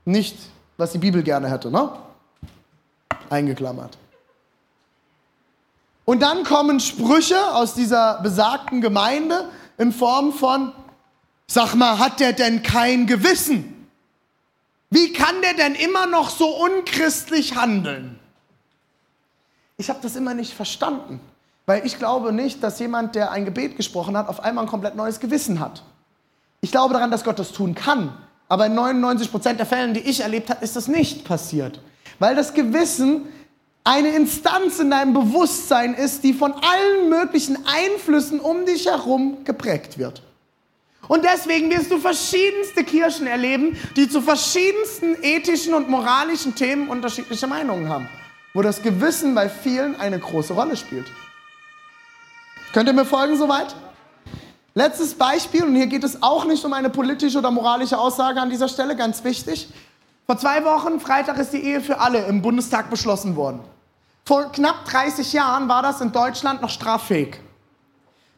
Nicht, 0.05 0.37
was 0.77 0.93
die 0.93 0.99
Bibel 0.99 1.23
gerne 1.23 1.51
hätte, 1.51 1.71
ne? 1.71 1.91
Eingeklammert. 3.31 3.97
Und 6.11 6.23
dann 6.23 6.43
kommen 6.43 6.81
Sprüche 6.81 7.55
aus 7.55 7.75
dieser 7.75 8.21
besagten 8.21 8.81
Gemeinde 8.81 9.49
in 9.79 9.93
Form 9.93 10.33
von, 10.33 10.73
sag 11.47 11.77
mal, 11.77 12.01
hat 12.01 12.19
der 12.19 12.33
denn 12.33 12.65
kein 12.65 13.07
Gewissen? 13.07 13.87
Wie 14.91 15.13
kann 15.13 15.41
der 15.41 15.55
denn 15.55 15.77
immer 15.77 16.07
noch 16.07 16.31
so 16.31 16.49
unchristlich 16.49 17.55
handeln? 17.55 18.19
Ich 19.77 19.89
habe 19.89 20.01
das 20.03 20.17
immer 20.17 20.35
nicht 20.35 20.53
verstanden. 20.53 21.21
Weil 21.65 21.87
ich 21.87 21.97
glaube 21.97 22.33
nicht, 22.33 22.61
dass 22.61 22.81
jemand, 22.81 23.15
der 23.15 23.31
ein 23.31 23.45
Gebet 23.45 23.77
gesprochen 23.77 24.17
hat, 24.17 24.27
auf 24.27 24.41
einmal 24.43 24.65
ein 24.65 24.69
komplett 24.69 24.97
neues 24.97 25.21
Gewissen 25.21 25.61
hat. 25.61 25.85
Ich 26.61 26.73
glaube 26.73 26.93
daran, 26.93 27.13
dass 27.13 27.23
Gott 27.23 27.39
das 27.39 27.53
tun 27.53 27.77
kann. 27.77 28.19
Aber 28.49 28.67
in 28.67 28.77
99% 28.77 29.53
der 29.53 29.65
Fällen, 29.65 29.95
die 29.95 30.01
ich 30.01 30.23
erlebt 30.23 30.51
habe, 30.51 30.65
ist 30.65 30.75
das 30.75 30.89
nicht 30.89 31.25
passiert. 31.25 31.81
Weil 32.19 32.35
das 32.35 32.53
Gewissen 32.53 33.29
eine 33.85 34.09
Instanz 34.11 34.79
in 34.79 34.91
deinem 34.91 35.15
Bewusstsein 35.15 35.95
ist, 35.95 36.23
die 36.23 36.33
von 36.33 36.53
allen 36.53 37.09
möglichen 37.09 37.59
Einflüssen 37.67 38.41
um 38.41 38.67
dich 38.67 38.87
herum 38.87 39.45
geprägt 39.45 39.99
wird. 39.99 40.23
Und 41.09 41.25
deswegen 41.25 41.71
wirst 41.71 41.91
du 41.91 41.99
verschiedenste 41.99 42.85
Kirchen 42.85 43.27
erleben, 43.27 43.77
die 43.97 44.09
zu 44.09 44.21
verschiedensten 44.21 45.17
ethischen 45.23 45.75
und 45.75 45.89
moralischen 45.89 46.55
Themen 46.55 46.89
unterschiedliche 46.89 47.47
Meinungen 47.47 47.89
haben, 47.89 48.09
wo 48.55 48.63
das 48.63 48.81
Gewissen 48.83 49.35
bei 49.35 49.49
vielen 49.49 49.99
eine 49.99 50.19
große 50.19 50.53
Rolle 50.53 50.77
spielt. 50.77 51.07
Könnt 52.73 52.89
ihr 52.89 52.93
mir 52.93 53.05
folgen 53.05 53.37
soweit? 53.37 53.75
Letztes 54.75 55.15
Beispiel, 55.15 55.65
und 55.65 55.75
hier 55.75 55.89
geht 55.89 56.05
es 56.05 56.23
auch 56.23 56.45
nicht 56.45 56.65
um 56.65 56.73
eine 56.73 56.91
politische 56.91 57.39
oder 57.39 57.51
moralische 57.51 57.99
Aussage 57.99 58.41
an 58.41 58.51
dieser 58.51 58.69
Stelle, 58.69 58.95
ganz 58.95 59.25
wichtig. 59.25 59.69
Vor 60.31 60.39
zwei 60.39 60.65
Wochen, 60.65 61.01
Freitag, 61.01 61.39
ist 61.39 61.53
die 61.53 61.65
Ehe 61.65 61.81
für 61.81 61.99
alle 61.99 62.25
im 62.27 62.41
Bundestag 62.41 62.89
beschlossen 62.89 63.35
worden. 63.35 63.59
Vor 64.25 64.53
knapp 64.53 64.85
30 64.85 65.33
Jahren 65.33 65.69
war 65.69 65.83
das 65.83 66.01
in 66.01 66.13
Deutschland 66.13 66.63
noch 66.63 66.71
straffähig. 66.71 67.41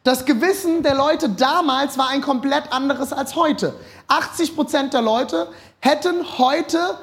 Das 0.03 0.25
Gewissen 0.25 0.81
der 0.81 0.95
Leute 0.95 1.29
damals 1.29 1.99
war 1.99 2.09
ein 2.09 2.21
komplett 2.21 2.73
anderes 2.73 3.13
als 3.13 3.35
heute. 3.35 3.75
80 4.07 4.55
Prozent 4.55 4.95
der 4.95 5.03
Leute 5.03 5.49
hätten 5.81 6.39
heute, 6.39 6.97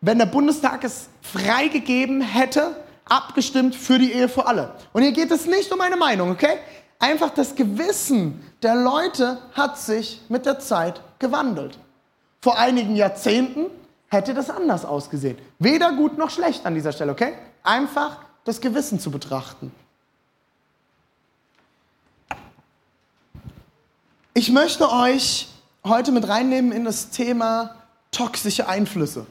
wenn 0.00 0.18
der 0.18 0.24
Bundestag 0.24 0.82
es 0.82 1.10
freigegeben 1.20 2.22
hätte, 2.22 2.82
abgestimmt 3.04 3.76
für 3.76 3.98
die 3.98 4.10
Ehe 4.10 4.30
für 4.30 4.46
alle. 4.46 4.72
Und 4.94 5.02
hier 5.02 5.12
geht 5.12 5.30
es 5.30 5.44
nicht 5.44 5.70
um 5.70 5.82
eine 5.82 5.98
Meinung, 5.98 6.30
okay? 6.30 6.60
Einfach 6.98 7.28
das 7.28 7.54
Gewissen 7.54 8.42
der 8.62 8.74
Leute 8.74 9.36
hat 9.52 9.76
sich 9.76 10.22
mit 10.30 10.46
der 10.46 10.60
Zeit 10.60 11.02
gewandelt. 11.18 11.78
Vor 12.46 12.58
einigen 12.60 12.94
Jahrzehnten 12.94 13.66
hätte 14.06 14.32
das 14.32 14.50
anders 14.50 14.84
ausgesehen. 14.84 15.36
Weder 15.58 15.90
gut 15.94 16.16
noch 16.16 16.30
schlecht 16.30 16.64
an 16.64 16.76
dieser 16.76 16.92
Stelle, 16.92 17.10
okay? 17.10 17.32
Einfach 17.64 18.18
das 18.44 18.60
Gewissen 18.60 19.00
zu 19.00 19.10
betrachten. 19.10 19.72
Ich 24.32 24.52
möchte 24.52 24.92
euch 24.92 25.48
heute 25.84 26.12
mit 26.12 26.28
reinnehmen 26.28 26.70
in 26.70 26.84
das 26.84 27.10
Thema 27.10 27.74
toxische 28.12 28.68
Einflüsse. 28.68 29.26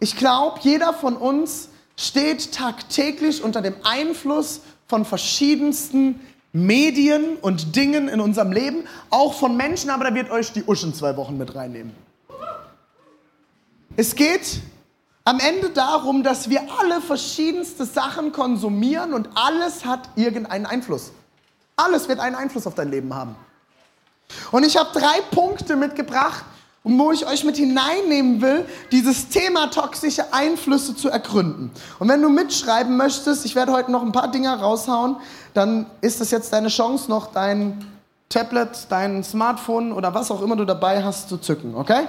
Ich 0.00 0.16
glaube, 0.16 0.58
jeder 0.62 0.92
von 0.92 1.16
uns 1.16 1.68
steht 1.96 2.52
tagtäglich 2.52 3.44
unter 3.44 3.62
dem 3.62 3.76
Einfluss 3.84 4.62
von 4.88 5.04
verschiedensten 5.04 6.18
Medien 6.52 7.36
und 7.36 7.76
Dingen 7.76 8.08
in 8.08 8.20
unserem 8.20 8.50
Leben, 8.50 8.88
auch 9.10 9.34
von 9.34 9.56
Menschen, 9.56 9.90
aber 9.90 10.10
da 10.10 10.14
wird 10.16 10.32
euch 10.32 10.52
die 10.52 10.64
Uschen 10.64 10.94
zwei 10.94 11.16
Wochen 11.16 11.38
mit 11.38 11.54
reinnehmen. 11.54 11.94
Es 13.96 14.16
geht 14.16 14.60
am 15.24 15.38
Ende 15.38 15.70
darum, 15.70 16.24
dass 16.24 16.50
wir 16.50 16.62
alle 16.80 17.00
verschiedenste 17.00 17.84
Sachen 17.84 18.32
konsumieren 18.32 19.14
und 19.14 19.28
alles 19.34 19.84
hat 19.84 20.08
irgendeinen 20.16 20.66
Einfluss. 20.66 21.12
Alles 21.76 22.08
wird 22.08 22.18
einen 22.18 22.34
Einfluss 22.34 22.66
auf 22.66 22.74
dein 22.74 22.90
Leben 22.90 23.14
haben. 23.14 23.36
Und 24.50 24.64
ich 24.64 24.76
habe 24.76 24.90
drei 24.92 25.20
Punkte 25.30 25.76
mitgebracht, 25.76 26.44
wo 26.82 27.12
ich 27.12 27.26
euch 27.26 27.44
mit 27.44 27.56
hineinnehmen 27.56 28.42
will, 28.42 28.66
dieses 28.90 29.28
Thema 29.28 29.70
toxische 29.70 30.34
Einflüsse 30.34 30.94
zu 30.96 31.08
ergründen. 31.08 31.70
Und 31.98 32.08
wenn 32.08 32.20
du 32.20 32.28
mitschreiben 32.28 32.96
möchtest, 32.96 33.46
ich 33.46 33.54
werde 33.54 33.72
heute 33.72 33.92
noch 33.92 34.02
ein 34.02 34.12
paar 34.12 34.30
Dinge 34.30 34.52
raushauen, 34.58 35.16
dann 35.54 35.86
ist 36.00 36.20
das 36.20 36.30
jetzt 36.30 36.52
deine 36.52 36.68
Chance, 36.68 37.08
noch 37.08 37.32
dein 37.32 37.86
Tablet, 38.28 38.86
dein 38.90 39.22
Smartphone 39.22 39.92
oder 39.92 40.12
was 40.14 40.30
auch 40.30 40.42
immer 40.42 40.56
du 40.56 40.64
dabei 40.64 41.02
hast, 41.02 41.28
zu 41.28 41.38
zücken, 41.38 41.74
okay? 41.74 42.06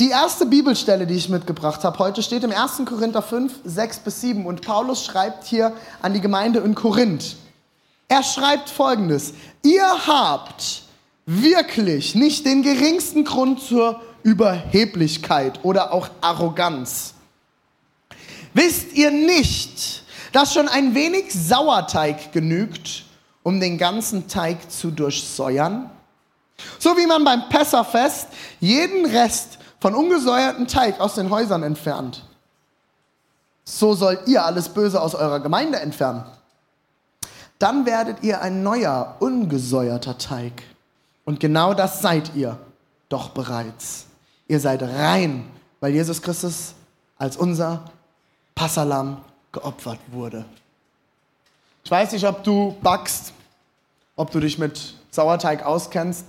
Die 0.00 0.10
erste 0.10 0.44
Bibelstelle, 0.44 1.06
die 1.06 1.14
ich 1.14 1.28
mitgebracht 1.28 1.84
habe 1.84 2.00
heute, 2.00 2.20
steht 2.20 2.42
im 2.42 2.50
1. 2.50 2.82
Korinther 2.84 3.22
5, 3.22 3.60
6 3.64 4.00
bis 4.00 4.20
7 4.22 4.44
und 4.44 4.62
Paulus 4.62 5.04
schreibt 5.04 5.44
hier 5.44 5.72
an 6.02 6.12
die 6.12 6.20
Gemeinde 6.20 6.58
in 6.60 6.74
Korinth. 6.74 7.36
Er 8.08 8.24
schreibt 8.24 8.70
folgendes, 8.70 9.34
ihr 9.62 9.86
habt 10.08 10.82
wirklich 11.26 12.16
nicht 12.16 12.44
den 12.44 12.62
geringsten 12.62 13.24
Grund 13.24 13.62
zur 13.62 14.00
Überheblichkeit 14.24 15.60
oder 15.62 15.92
auch 15.92 16.08
Arroganz. 16.20 17.14
Wisst 18.52 18.94
ihr 18.94 19.12
nicht, 19.12 20.02
dass 20.32 20.54
schon 20.54 20.66
ein 20.66 20.96
wenig 20.96 21.32
Sauerteig 21.32 22.32
genügt, 22.32 23.04
um 23.44 23.60
den 23.60 23.78
ganzen 23.78 24.26
Teig 24.26 24.72
zu 24.72 24.90
durchsäuern? 24.90 25.88
So 26.80 26.96
wie 26.96 27.06
man 27.06 27.22
beim 27.22 27.48
Pessachfest 27.48 28.26
jeden 28.58 29.06
Rest 29.06 29.58
von 29.84 29.94
ungesäuerten 29.94 30.66
Teig 30.66 30.98
aus 30.98 31.14
den 31.14 31.28
Häusern 31.28 31.62
entfernt. 31.62 32.24
So 33.64 33.92
sollt 33.92 34.26
ihr 34.26 34.42
alles 34.42 34.70
Böse 34.70 34.98
aus 34.98 35.14
eurer 35.14 35.40
Gemeinde 35.40 35.78
entfernen. 35.78 36.24
Dann 37.58 37.84
werdet 37.84 38.22
ihr 38.22 38.40
ein 38.40 38.62
neuer, 38.62 39.16
ungesäuerter 39.18 40.16
Teig 40.16 40.62
und 41.26 41.38
genau 41.38 41.74
das 41.74 42.00
seid 42.00 42.34
ihr 42.34 42.58
doch 43.10 43.28
bereits. 43.28 44.06
Ihr 44.48 44.58
seid 44.58 44.82
rein, 44.82 45.44
weil 45.80 45.92
Jesus 45.92 46.22
Christus 46.22 46.72
als 47.18 47.36
unser 47.36 47.84
Passalam 48.54 49.20
geopfert 49.52 50.00
wurde. 50.10 50.46
Ich 51.84 51.90
weiß 51.90 52.12
nicht, 52.12 52.26
ob 52.26 52.42
du 52.42 52.74
backst, 52.80 53.34
ob 54.16 54.30
du 54.30 54.40
dich 54.40 54.56
mit 54.56 54.94
Sauerteig 55.10 55.62
auskennst. 55.62 56.24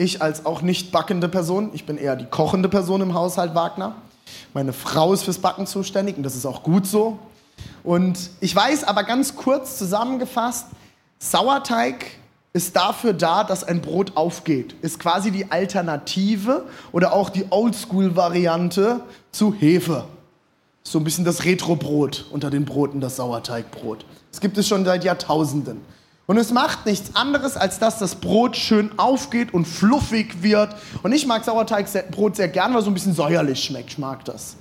Ich 0.00 0.22
als 0.22 0.46
auch 0.46 0.62
nicht 0.62 0.92
backende 0.92 1.28
Person, 1.28 1.72
ich 1.74 1.84
bin 1.84 1.98
eher 1.98 2.16
die 2.16 2.24
kochende 2.24 2.70
Person 2.70 3.02
im 3.02 3.12
Haushalt 3.12 3.54
Wagner. 3.54 3.96
Meine 4.54 4.72
Frau 4.72 5.12
ist 5.12 5.24
fürs 5.24 5.36
Backen 5.36 5.66
zuständig 5.66 6.16
und 6.16 6.22
das 6.22 6.34
ist 6.34 6.46
auch 6.46 6.62
gut 6.62 6.86
so. 6.86 7.18
Und 7.84 8.30
ich 8.40 8.56
weiß 8.56 8.84
aber 8.84 9.04
ganz 9.04 9.36
kurz 9.36 9.76
zusammengefasst, 9.76 10.68
Sauerteig 11.18 12.06
ist 12.54 12.76
dafür 12.76 13.12
da, 13.12 13.44
dass 13.44 13.62
ein 13.62 13.82
Brot 13.82 14.16
aufgeht. 14.16 14.74
Ist 14.80 15.00
quasi 15.00 15.30
die 15.32 15.52
Alternative 15.52 16.64
oder 16.92 17.12
auch 17.12 17.28
die 17.28 17.44
Oldschool-Variante 17.50 19.02
zu 19.32 19.52
Hefe. 19.52 20.06
So 20.82 20.98
ein 20.98 21.04
bisschen 21.04 21.26
das 21.26 21.44
Retro-Brot 21.44 22.24
unter 22.30 22.48
den 22.48 22.64
Broten, 22.64 23.02
das 23.02 23.16
Sauerteigbrot. 23.16 24.06
Das 24.30 24.40
gibt 24.40 24.56
es 24.56 24.66
schon 24.66 24.86
seit 24.86 25.04
Jahrtausenden. 25.04 25.82
Und 26.30 26.36
es 26.36 26.52
macht 26.52 26.86
nichts 26.86 27.16
anderes, 27.16 27.56
als 27.56 27.80
dass 27.80 27.98
das 27.98 28.14
Brot 28.14 28.56
schön 28.56 28.96
aufgeht 29.00 29.52
und 29.52 29.64
fluffig 29.64 30.44
wird. 30.44 30.76
Und 31.02 31.10
ich 31.10 31.26
mag 31.26 31.44
Sauerteigbrot 31.44 32.36
sehr 32.36 32.46
gern, 32.46 32.70
weil 32.70 32.78
es 32.78 32.84
so 32.84 32.90
ein 32.92 32.94
bisschen 32.94 33.14
säuerlich 33.14 33.64
schmeckt. 33.64 33.90
Ich 33.90 33.98
mag 33.98 34.24
das. 34.24 34.54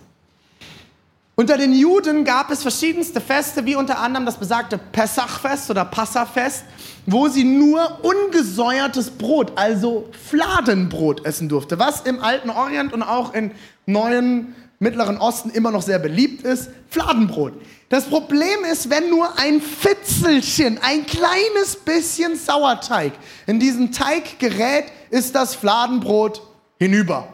Unter 1.35 1.59
den 1.59 1.71
Juden 1.75 2.25
gab 2.25 2.49
es 2.49 2.63
verschiedenste 2.63 3.21
Feste, 3.21 3.67
wie 3.67 3.75
unter 3.75 3.99
anderem 3.99 4.25
das 4.25 4.37
besagte 4.37 4.79
Pessachfest 4.79 5.69
oder 5.69 5.85
Passafest, 5.85 6.63
wo 7.05 7.27
sie 7.27 7.43
nur 7.43 7.99
ungesäuertes 8.03 9.11
Brot, 9.11 9.51
also 9.55 10.09
Fladenbrot 10.27 11.23
essen 11.23 11.49
durfte, 11.49 11.77
was 11.77 12.01
im 12.01 12.19
alten 12.19 12.49
Orient 12.49 12.93
und 12.93 13.03
auch 13.03 13.35
im 13.35 13.51
neuen 13.85 14.55
Mittleren 14.79 15.17
Osten 15.17 15.49
immer 15.49 15.71
noch 15.71 15.81
sehr 15.81 15.99
beliebt 15.99 16.43
ist, 16.43 16.69
Fladenbrot. 16.89 17.53
Das 17.89 18.05
Problem 18.05 18.63
ist, 18.71 18.89
wenn 18.89 19.09
nur 19.09 19.37
ein 19.37 19.61
Fitzelchen, 19.61 20.79
ein 20.81 21.05
kleines 21.05 21.75
bisschen 21.83 22.37
Sauerteig 22.37 23.13
in 23.45 23.59
diesen 23.59 23.91
Teig 23.91 24.39
gerät, 24.39 24.85
ist 25.09 25.35
das 25.35 25.55
Fladenbrot 25.55 26.41
hinüber. 26.77 27.27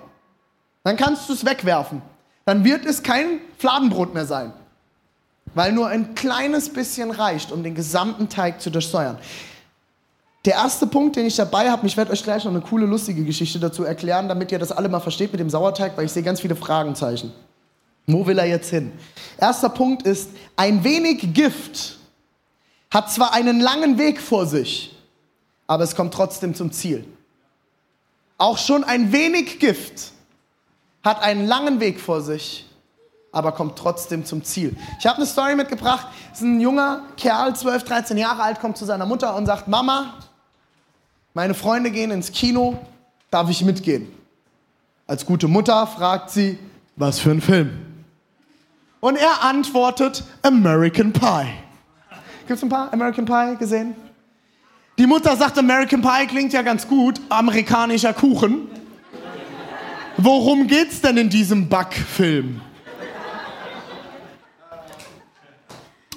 Dann 0.83 0.97
kannst 0.97 1.29
du 1.29 1.33
es 1.33 1.45
wegwerfen 1.45 2.01
dann 2.45 2.63
wird 2.63 2.85
es 2.85 3.03
kein 3.03 3.41
Fladenbrot 3.57 4.13
mehr 4.13 4.25
sein. 4.25 4.53
Weil 5.55 5.71
nur 5.71 5.87
ein 5.87 6.15
kleines 6.15 6.69
bisschen 6.69 7.11
reicht, 7.11 7.51
um 7.51 7.63
den 7.63 7.75
gesamten 7.75 8.29
Teig 8.29 8.61
zu 8.61 8.69
durchsäuern. 8.69 9.17
Der 10.45 10.53
erste 10.53 10.85
Punkt, 10.85 11.15
den 11.15 11.25
ich 11.25 11.35
dabei 11.35 11.71
habe, 11.71 11.87
ich 11.87 11.97
werde 11.97 12.11
euch 12.11 12.23
gleich 12.23 12.43
noch 12.43 12.51
eine 12.51 12.61
coole, 12.61 12.85
lustige 12.85 13.23
Geschichte 13.23 13.59
dazu 13.59 13.83
erklären, 13.83 14.29
damit 14.29 14.51
ihr 14.51 14.59
das 14.59 14.71
alle 14.71 14.89
mal 14.89 14.99
versteht 14.99 15.31
mit 15.31 15.39
dem 15.39 15.49
Sauerteig, 15.49 15.97
weil 15.97 16.05
ich 16.05 16.11
sehe 16.11 16.21
ganz 16.21 16.39
viele 16.39 16.55
Fragenzeichen. 16.55 17.33
Wo 18.05 18.27
will 18.27 18.37
er 18.37 18.45
jetzt 18.45 18.69
hin? 18.69 18.91
Erster 19.39 19.69
Punkt 19.69 20.03
ist, 20.03 20.29
ein 20.55 20.83
wenig 20.83 21.33
Gift 21.33 21.97
hat 22.91 23.11
zwar 23.11 23.33
einen 23.33 23.59
langen 23.59 23.97
Weg 23.97 24.21
vor 24.21 24.45
sich, 24.45 24.95
aber 25.65 25.83
es 25.83 25.95
kommt 25.95 26.13
trotzdem 26.13 26.53
zum 26.53 26.71
Ziel. 26.71 27.03
Auch 28.37 28.59
schon 28.59 28.83
ein 28.83 29.11
wenig 29.11 29.59
Gift 29.59 30.11
hat 31.03 31.23
einen 31.23 31.47
langen 31.47 31.79
Weg 31.79 31.99
vor 31.99 32.21
sich, 32.21 32.69
aber 33.31 33.51
kommt 33.51 33.79
trotzdem 33.79 34.25
zum 34.25 34.43
Ziel. 34.43 34.77
Ich 34.99 35.07
habe 35.07 35.17
eine 35.17 35.25
Story 35.25 35.55
mitgebracht. 35.55 36.07
Es 36.31 36.39
ist 36.39 36.45
ein 36.45 36.61
junger 36.61 37.01
Kerl, 37.17 37.55
12, 37.55 37.83
13 37.83 38.17
Jahre 38.17 38.43
alt, 38.43 38.59
kommt 38.59 38.77
zu 38.77 38.85
seiner 38.85 39.07
Mutter 39.07 39.35
und 39.35 39.47
sagt, 39.47 39.67
Mama, 39.67 40.13
meine 41.35 41.53
Freunde 41.53 41.91
gehen 41.91 42.09
ins 42.11 42.31
Kino, 42.31 42.79
darf 43.29 43.49
ich 43.49 43.63
mitgehen? 43.63 44.07
Als 45.05 45.25
gute 45.25 45.47
Mutter 45.47 45.85
fragt 45.85 46.31
sie, 46.31 46.57
was 46.95 47.19
für 47.19 47.29
ein 47.29 47.41
Film? 47.41 47.71
Und 49.01 49.17
er 49.17 49.43
antwortet, 49.43 50.23
American 50.41 51.11
Pie. 51.13 51.47
Gibt 52.47 52.57
es 52.57 52.63
ein 52.63 52.69
paar 52.69 52.91
American 52.91 53.25
Pie 53.25 53.57
gesehen? 53.59 53.95
Die 54.97 55.05
Mutter 55.05 55.35
sagt, 55.35 55.59
American 55.59 56.01
Pie 56.01 56.25
klingt 56.25 56.53
ja 56.53 56.61
ganz 56.61 56.87
gut, 56.87 57.19
amerikanischer 57.27 58.13
Kuchen. 58.13 58.69
Worum 60.17 60.67
geht's 60.67 61.01
denn 61.01 61.17
in 61.17 61.29
diesem 61.29 61.67
Backfilm? 61.67 62.61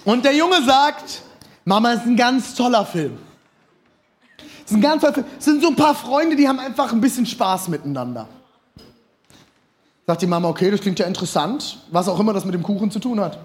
Und 0.04 0.24
der 0.24 0.34
Junge 0.34 0.62
sagt, 0.62 1.22
Mama, 1.64 1.92
ist 1.92 2.06
ein 2.06 2.16
ganz 2.16 2.54
toller 2.54 2.86
Film. 2.86 3.18
Ein 4.70 4.80
ganz 4.80 5.04
sind 5.38 5.62
so 5.62 5.68
ein 5.68 5.76
paar 5.76 5.94
Freunde, 5.94 6.36
die 6.36 6.48
haben 6.48 6.58
einfach 6.58 6.92
ein 6.92 7.00
bisschen 7.00 7.26
Spaß 7.26 7.68
miteinander. 7.68 8.28
Sagt 10.06 10.22
die 10.22 10.26
Mama, 10.26 10.48
okay, 10.48 10.70
das 10.70 10.80
klingt 10.80 10.98
ja 10.98 11.06
interessant, 11.06 11.78
was 11.90 12.08
auch 12.08 12.18
immer 12.18 12.32
das 12.32 12.44
mit 12.44 12.54
dem 12.54 12.62
Kuchen 12.62 12.90
zu 12.90 12.98
tun 12.98 13.20
hat. 13.20 13.38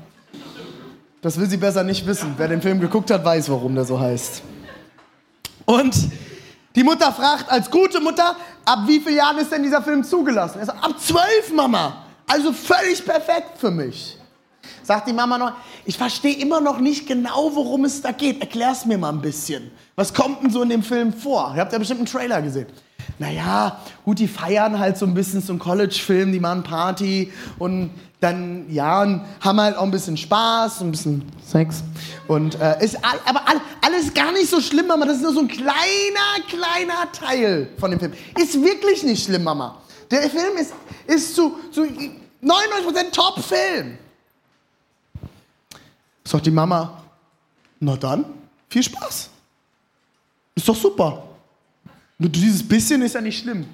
Das 1.22 1.40
will 1.40 1.50
sie 1.50 1.58
besser 1.58 1.84
nicht 1.84 2.06
wissen. 2.06 2.34
Wer 2.38 2.50
den 2.50 2.62
Film 2.62 2.80
geguckt 2.80 3.12
hat, 3.12 3.24
weiß, 3.24 3.50
warum 3.50 3.76
der 3.76 3.86
so 3.86 4.00
heißt. 4.00 4.42
Und 5.66 5.96
die 6.76 6.84
Mutter 6.84 7.12
fragt 7.14 7.50
als 7.50 7.70
gute 7.70 8.02
Mutter, 8.02 8.36
ab 8.66 8.80
wie 8.88 9.00
vielen 9.00 9.18
Jahren 9.18 9.38
ist 9.38 9.52
denn 9.52 9.64
dieser 9.64 9.82
Film 9.82 10.04
zugelassen? 10.04 10.60
Er 10.60 10.66
sagt, 10.66 10.84
ab 10.84 11.00
zwölf, 11.00 11.54
Mama. 11.54 12.06
Also 12.28 12.52
völlig 12.52 13.06
perfekt 13.06 13.58
für 13.58 13.72
mich. 13.72 14.18
Sagt 14.84 15.08
die 15.08 15.14
Mama 15.14 15.38
noch, 15.38 15.54
ich 15.86 15.98
verstehe 15.98 16.36
immer 16.38 16.60
noch 16.60 16.80
nicht 16.80 17.08
genau, 17.08 17.52
worum 17.54 17.86
es 17.86 18.02
da 18.02 18.12
geht. 18.12 18.42
Erklär's 18.42 18.86
mir 18.86 18.98
mal 18.98 19.10
ein 19.10 19.22
bisschen. 19.22 19.72
Was 19.96 20.14
kommt 20.14 20.44
denn 20.44 20.50
so 20.50 20.62
in 20.62 20.70
dem 20.70 20.84
Film 20.84 21.14
vor? 21.14 21.54
Ihr 21.56 21.62
habt 21.62 21.72
ja 21.72 21.80
bestimmt 21.80 22.00
einen 22.00 22.08
Trailer 22.08 22.42
gesehen. 22.42 22.68
Naja, 23.20 23.80
gut, 24.06 24.20
die 24.20 24.28
feiern 24.28 24.80
halt 24.80 24.98
so 24.98 25.06
ein 25.06 25.14
bisschen 25.14 25.42
so 25.42 25.54
einen 25.54 25.60
College-Film, 25.60 26.32
die 26.32 26.40
machen 26.40 26.64
Party 26.64 27.32
und 27.60 27.92
dann, 28.20 28.66
ja, 28.72 29.02
und 29.02 29.22
haben 29.42 29.60
halt 29.60 29.78
auch 29.78 29.84
ein 29.84 29.92
bisschen 29.92 30.16
Spaß, 30.16 30.82
ein 30.82 30.92
bisschen 30.92 31.24
Sex. 31.46 31.84
Und 32.28 32.60
äh, 32.60 32.84
ist 32.84 32.96
all, 33.04 33.20
aber 33.26 33.48
all, 33.48 33.62
alles 33.82 34.14
gar 34.14 34.32
nicht 34.32 34.50
so 34.50 34.62
schlimm, 34.62 34.88
Mama. 34.88 35.06
Das 35.06 35.18
ist 35.18 35.24
nur 35.24 35.34
so 35.34 35.42
ein 35.42 35.48
kleiner, 35.48 35.74
kleiner 36.48 37.12
Teil 37.12 37.70
von 37.78 37.92
dem 37.92 38.00
Film. 38.00 38.14
Ist 38.40 38.62
wirklich 38.62 39.04
nicht 39.04 39.26
schlimm, 39.26 39.44
Mama. 39.44 39.78
Der 40.10 40.30
Film 40.30 40.58
ist, 40.58 40.74
ist 41.06 41.36
zu, 41.36 41.54
zu 41.72 41.82
99% 41.84 43.12
Top-Film. 43.12 43.98
Sagt 46.24 46.46
die 46.46 46.52
Mama, 46.52 47.04
na 47.80 47.96
dann, 47.98 48.26
viel 48.70 48.84
Spaß. 48.84 49.30
Ist 50.56 50.70
doch 50.70 50.76
super. 50.76 51.24
Nur 52.18 52.30
dieses 52.30 52.68
bisschen 52.68 53.02
ist 53.02 53.16
ja 53.16 53.22
nicht 53.22 53.40
schlimm. 53.42 53.66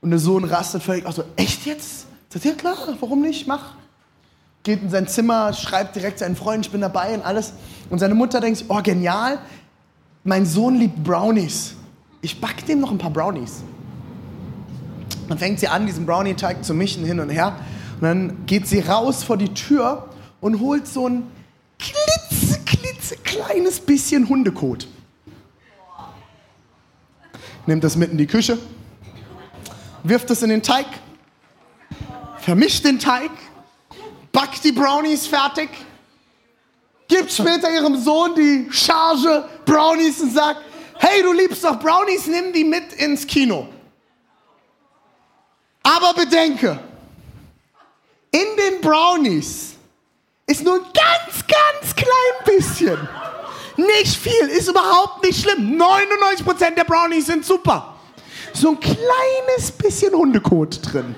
Und 0.00 0.10
der 0.10 0.18
Sohn 0.18 0.44
rastet 0.44 0.82
völlig 0.82 1.04
aus. 1.04 1.16
So, 1.16 1.24
echt 1.36 1.66
jetzt? 1.66 2.06
Sagt, 2.28 2.44
ja 2.44 2.52
klar, 2.52 2.76
warum 3.00 3.22
nicht? 3.22 3.46
Mach. 3.46 3.74
Geht 4.62 4.82
in 4.82 4.90
sein 4.90 5.06
Zimmer, 5.06 5.52
schreibt 5.52 5.94
direkt 5.96 6.18
seinen 6.18 6.36
Freund, 6.36 6.66
ich 6.66 6.72
bin 6.72 6.80
dabei 6.80 7.14
und 7.14 7.22
alles. 7.22 7.52
Und 7.90 7.98
seine 7.98 8.14
Mutter 8.14 8.40
denkt 8.40 8.64
oh 8.68 8.80
genial, 8.82 9.38
mein 10.24 10.44
Sohn 10.44 10.76
liebt 10.76 11.02
Brownies. 11.04 11.74
Ich 12.20 12.40
backe 12.40 12.64
dem 12.64 12.80
noch 12.80 12.90
ein 12.90 12.98
paar 12.98 13.10
Brownies. 13.10 13.62
Dann 15.28 15.38
fängt 15.38 15.60
sie 15.60 15.68
an, 15.68 15.86
diesen 15.86 16.06
Brownie-Teig 16.06 16.64
zu 16.64 16.74
mischen 16.74 17.04
hin 17.04 17.20
und 17.20 17.30
her. 17.30 17.56
Und 17.96 18.02
dann 18.02 18.46
geht 18.46 18.66
sie 18.66 18.80
raus 18.80 19.22
vor 19.22 19.36
die 19.36 19.54
Tür 19.54 20.08
und 20.46 20.60
holt 20.60 20.86
so 20.86 21.08
ein 21.08 21.28
klitze, 21.76 22.60
klitze 22.64 23.16
kleines 23.16 23.80
bisschen 23.80 24.28
Hundekot. 24.28 24.86
Nimmt 27.66 27.82
das 27.82 27.96
mit 27.96 28.12
in 28.12 28.16
die 28.16 28.28
Küche, 28.28 28.56
wirft 30.04 30.30
es 30.30 30.44
in 30.44 30.50
den 30.50 30.62
Teig, 30.62 30.86
vermischt 32.38 32.84
den 32.84 33.00
Teig, 33.00 33.32
backt 34.30 34.62
die 34.62 34.70
Brownies 34.70 35.26
fertig, 35.26 35.68
gibt 37.08 37.32
später 37.32 37.68
ihrem 37.68 38.00
Sohn 38.00 38.36
die 38.36 38.68
Charge 38.70 39.48
Brownies 39.64 40.20
und 40.20 40.32
sagt, 40.32 40.60
hey, 40.98 41.24
du 41.24 41.32
liebst 41.32 41.64
doch 41.64 41.76
Brownies, 41.80 42.28
nimm 42.28 42.52
die 42.52 42.62
mit 42.62 42.92
ins 42.92 43.26
Kino. 43.26 43.66
Aber 45.82 46.14
bedenke, 46.14 46.78
in 48.30 48.46
den 48.56 48.80
Brownies 48.80 49.75
ist 50.46 50.62
nur 50.62 50.74
ein 50.74 50.82
ganz, 50.82 51.44
ganz 51.46 51.94
klein 51.94 52.56
bisschen. 52.56 53.08
Nicht 53.76 54.16
viel, 54.16 54.48
ist 54.48 54.68
überhaupt 54.68 55.22
nicht 55.24 55.42
schlimm. 55.42 55.80
99% 55.80 56.74
der 56.74 56.84
Brownies 56.84 57.26
sind 57.26 57.44
super. 57.44 57.94
So 58.52 58.70
ein 58.70 58.80
kleines 58.80 59.70
bisschen 59.72 60.14
Hundekot 60.14 60.80
drin. 60.82 61.14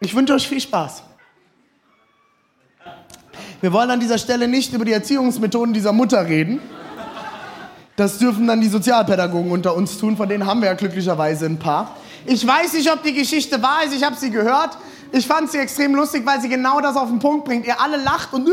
Ich 0.00 0.14
wünsche 0.14 0.32
euch 0.32 0.48
viel 0.48 0.60
Spaß. 0.60 1.02
Wir 3.60 3.72
wollen 3.72 3.90
an 3.90 4.00
dieser 4.00 4.18
Stelle 4.18 4.46
nicht 4.46 4.72
über 4.72 4.84
die 4.84 4.92
Erziehungsmethoden 4.92 5.74
dieser 5.74 5.92
Mutter 5.92 6.24
reden. 6.26 6.60
Das 7.98 8.16
dürfen 8.18 8.46
dann 8.46 8.60
die 8.60 8.68
Sozialpädagogen 8.68 9.50
unter 9.50 9.74
uns 9.74 9.98
tun, 9.98 10.16
von 10.16 10.28
denen 10.28 10.46
haben 10.46 10.60
wir 10.60 10.68
ja 10.68 10.74
glücklicherweise 10.74 11.46
ein 11.46 11.58
paar. 11.58 11.96
Ich 12.26 12.46
weiß 12.46 12.74
nicht, 12.74 12.92
ob 12.92 13.02
die 13.02 13.12
Geschichte 13.12 13.60
wahr 13.60 13.82
ist, 13.84 13.92
ich 13.92 14.04
habe 14.04 14.14
sie 14.14 14.30
gehört. 14.30 14.78
Ich 15.10 15.26
fand 15.26 15.50
sie 15.50 15.58
extrem 15.58 15.96
lustig, 15.96 16.24
weil 16.24 16.40
sie 16.40 16.48
genau 16.48 16.80
das 16.80 16.94
auf 16.94 17.08
den 17.08 17.18
Punkt 17.18 17.44
bringt. 17.44 17.66
Ihr 17.66 17.80
alle 17.80 17.96
lacht 17.96 18.32
und 18.32 18.48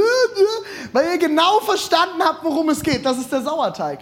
weil 0.94 1.12
ihr 1.12 1.20
genau 1.20 1.60
verstanden 1.60 2.24
habt, 2.24 2.44
worum 2.44 2.70
es 2.70 2.82
geht. 2.82 3.06
Das 3.06 3.20
ist 3.20 3.32
der 3.32 3.44
Sauerteig. 3.44 4.00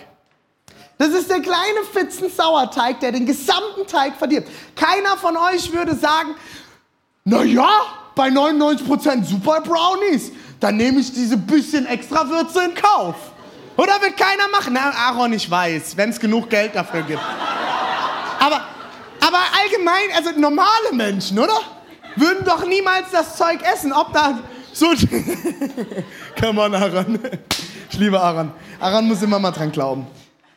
Das 0.98 1.10
ist 1.10 1.30
der 1.30 1.42
kleine 1.42 1.84
Fitzen 1.92 2.30
Sauerteig, 2.30 3.02
der 3.02 3.12
den 3.12 3.26
gesamten 3.26 3.86
Teig 3.86 4.16
verdirbt. 4.16 4.50
Keiner 4.78 5.18
von 5.18 5.36
euch 5.36 5.74
würde 5.74 5.94
sagen, 5.94 6.36
na 7.26 7.44
ja, 7.44 7.70
bei 8.16 8.30
99% 8.30 9.26
Super 9.26 9.60
Brownies, 9.60 10.32
dann 10.62 10.78
nehme 10.78 11.02
ich 11.02 11.12
diese 11.12 11.36
bisschen 11.36 11.86
extra 11.86 12.30
Würze 12.30 12.64
in 12.64 12.76
Kauf. 12.76 13.33
Oder 13.76 14.02
wird 14.02 14.18
keiner 14.18 14.48
machen? 14.52 14.74
Na, 14.74 14.92
Aaron, 14.92 15.34
ich 15.34 15.50
weiß, 15.50 15.98
wenn 15.98 16.10
es 16.10 16.20
genug 16.20 16.50
Geld 16.50 16.76
dafür 16.76 17.02
gibt. 17.02 17.22
Aber, 18.40 18.62
aber 19.20 19.40
allgemein, 19.62 20.16
also 20.16 20.32
normale 20.40 20.92
Menschen, 20.92 21.40
oder? 21.40 21.60
Würden 22.16 22.46
doch 22.46 22.66
niemals 22.68 23.10
das 23.12 23.38
Zeug 23.38 23.60
essen. 23.64 23.92
Ob 23.92 24.14
da 24.14 24.40
so. 24.72 24.88
Come 26.40 26.62
on, 26.62 26.76
Aaron. 26.76 27.20
Ich 27.90 27.98
liebe 27.98 28.20
Aaron. 28.20 28.52
Aaron 28.80 29.08
muss 29.08 29.22
immer 29.22 29.40
mal 29.40 29.52
dran 29.52 29.72
glauben. 29.72 30.06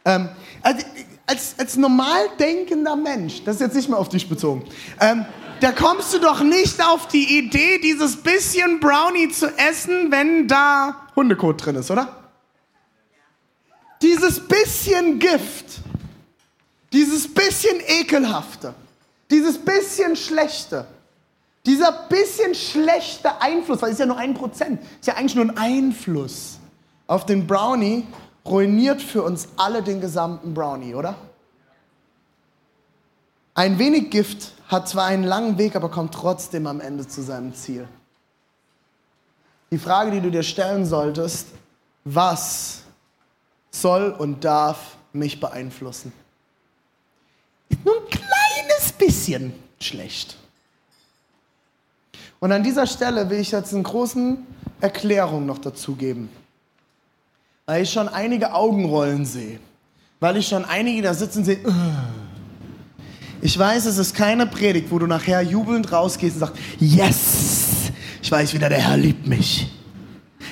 Ähm, 0.05 0.29
also, 0.63 0.85
als, 1.27 1.55
als 1.59 1.77
normal 1.77 2.29
denkender 2.39 2.97
Mensch, 2.97 3.43
das 3.45 3.57
ist 3.57 3.61
jetzt 3.63 3.77
nicht 3.77 3.89
mehr 3.89 3.99
auf 3.99 4.09
dich 4.09 4.29
bezogen, 4.29 4.65
ähm, 5.01 5.25
da 5.61 5.73
kommst 5.73 6.13
du 6.13 6.19
doch 6.19 6.43
nicht 6.43 6.85
auf 6.85 7.09
die 7.09 7.39
Idee, 7.39 7.79
dieses 7.83 8.17
bisschen 8.17 8.79
Brownie 8.79 9.31
zu 9.31 9.47
essen, 9.59 10.11
wenn 10.11 10.47
da 10.47 11.07
Hundekot 11.17 11.65
drin 11.65 11.77
ist, 11.77 11.91
oder? 11.91 12.26
Dieses 14.07 14.39
bisschen 14.39 15.19
Gift, 15.19 15.81
dieses 16.93 17.35
bisschen 17.35 17.81
Ekelhafte, 17.89 18.73
dieses 19.29 19.59
bisschen 19.59 20.15
Schlechte, 20.15 20.87
dieser 21.67 21.91
bisschen 22.09 22.55
schlechte 22.55 23.41
Einfluss, 23.43 23.83
weil 23.83 23.89
es 23.89 23.95
ist 23.95 23.99
ja 23.99 24.07
nur 24.07 24.17
ein 24.17 24.35
Prozent, 24.35 24.81
ist 25.01 25.09
ja 25.09 25.15
eigentlich 25.15 25.35
nur 25.35 25.47
ein 25.47 25.59
Einfluss 25.59 26.61
auf 27.09 27.27
den 27.27 27.49
Brownie, 27.49 28.07
ruiniert 28.45 29.03
für 29.03 29.25
uns 29.25 29.49
alle 29.57 29.83
den 29.83 30.01
gesamten 30.01 30.55
Brownie, 30.55 30.95
oder? 30.95 31.17
Ein 33.55 33.77
wenig 33.81 34.11
Gift 34.11 34.53
hat 34.69 34.89
zwar 34.89 35.07
einen 35.07 35.25
langen 35.25 35.59
Weg, 35.59 35.75
aber 35.75 35.91
kommt 35.91 36.15
trotzdem 36.15 36.69
am 36.69 36.81
Ende 36.81 37.09
zu 37.09 37.23
seinem 37.23 37.55
Ziel. 37.55 37.89
Die 39.73 39.79
Frage, 39.79 40.13
die 40.13 40.21
du 40.21 40.31
dir 40.31 40.45
stellen 40.45 40.87
solltest, 40.87 41.49
was 42.05 42.86
soll 43.81 44.11
und 44.11 44.45
darf 44.45 44.97
mich 45.13 45.41
beeinflussen? 45.41 46.13
Ist 47.69 47.85
nur 47.85 47.97
ein 47.97 48.09
kleines 48.11 48.93
bisschen 48.93 49.53
schlecht. 49.81 50.37
Und 52.39 52.53
an 52.53 52.63
dieser 52.63 52.87
Stelle 52.87 53.29
will 53.29 53.41
ich 53.41 53.51
jetzt 53.51 53.73
eine 53.73 53.83
große 53.83 54.37
Erklärung 54.81 55.47
noch 55.47 55.59
dazu 55.59 55.95
geben. 55.95 56.29
Weil 57.65 57.83
ich 57.83 57.91
schon 57.91 58.09
einige 58.09 58.53
Augenrollen 58.53 59.25
sehe. 59.25 59.59
Weil 60.21 60.37
ich 60.37 60.47
schon 60.47 60.65
einige 60.65 61.03
da 61.03 61.15
sitzen 61.15 61.45
sehe. 61.45 61.59
Ich 63.41 63.59
weiß, 63.59 63.87
es 63.87 63.99
ist 63.99 64.15
keine 64.15 64.47
Predigt, 64.47 64.91
wo 64.91 64.99
du 64.99 65.07
nachher 65.07 65.43
jubelnd 65.43 65.91
rausgehst 65.91 66.37
und 66.37 66.41
sagst, 66.41 66.57
yes, 66.79 67.93
ich 68.23 68.31
weiß 68.31 68.55
wieder, 68.55 68.69
der 68.69 68.81
Herr 68.81 68.97
liebt 68.97 69.27
mich. 69.27 69.69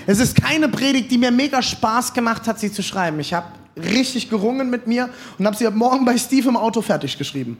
Es 0.06 0.18
ist 0.20 0.36
keine 0.36 0.68
Predigt, 0.68 1.10
die 1.10 1.18
mir 1.18 1.30
mega 1.30 1.62
Spaß 1.62 2.12
gemacht 2.12 2.46
hat, 2.46 2.60
sie 2.60 2.70
zu 2.70 2.82
schreiben. 2.82 3.20
Ich 3.20 3.32
habe 3.32 3.46
richtig 3.76 4.28
gerungen 4.28 4.70
mit 4.70 4.86
mir 4.86 5.08
und 5.38 5.46
habe 5.46 5.56
sie 5.56 5.66
ab 5.66 5.74
morgen 5.74 6.04
bei 6.04 6.16
Steve 6.18 6.48
im 6.48 6.56
Auto 6.56 6.82
fertig 6.82 7.16
geschrieben. 7.16 7.58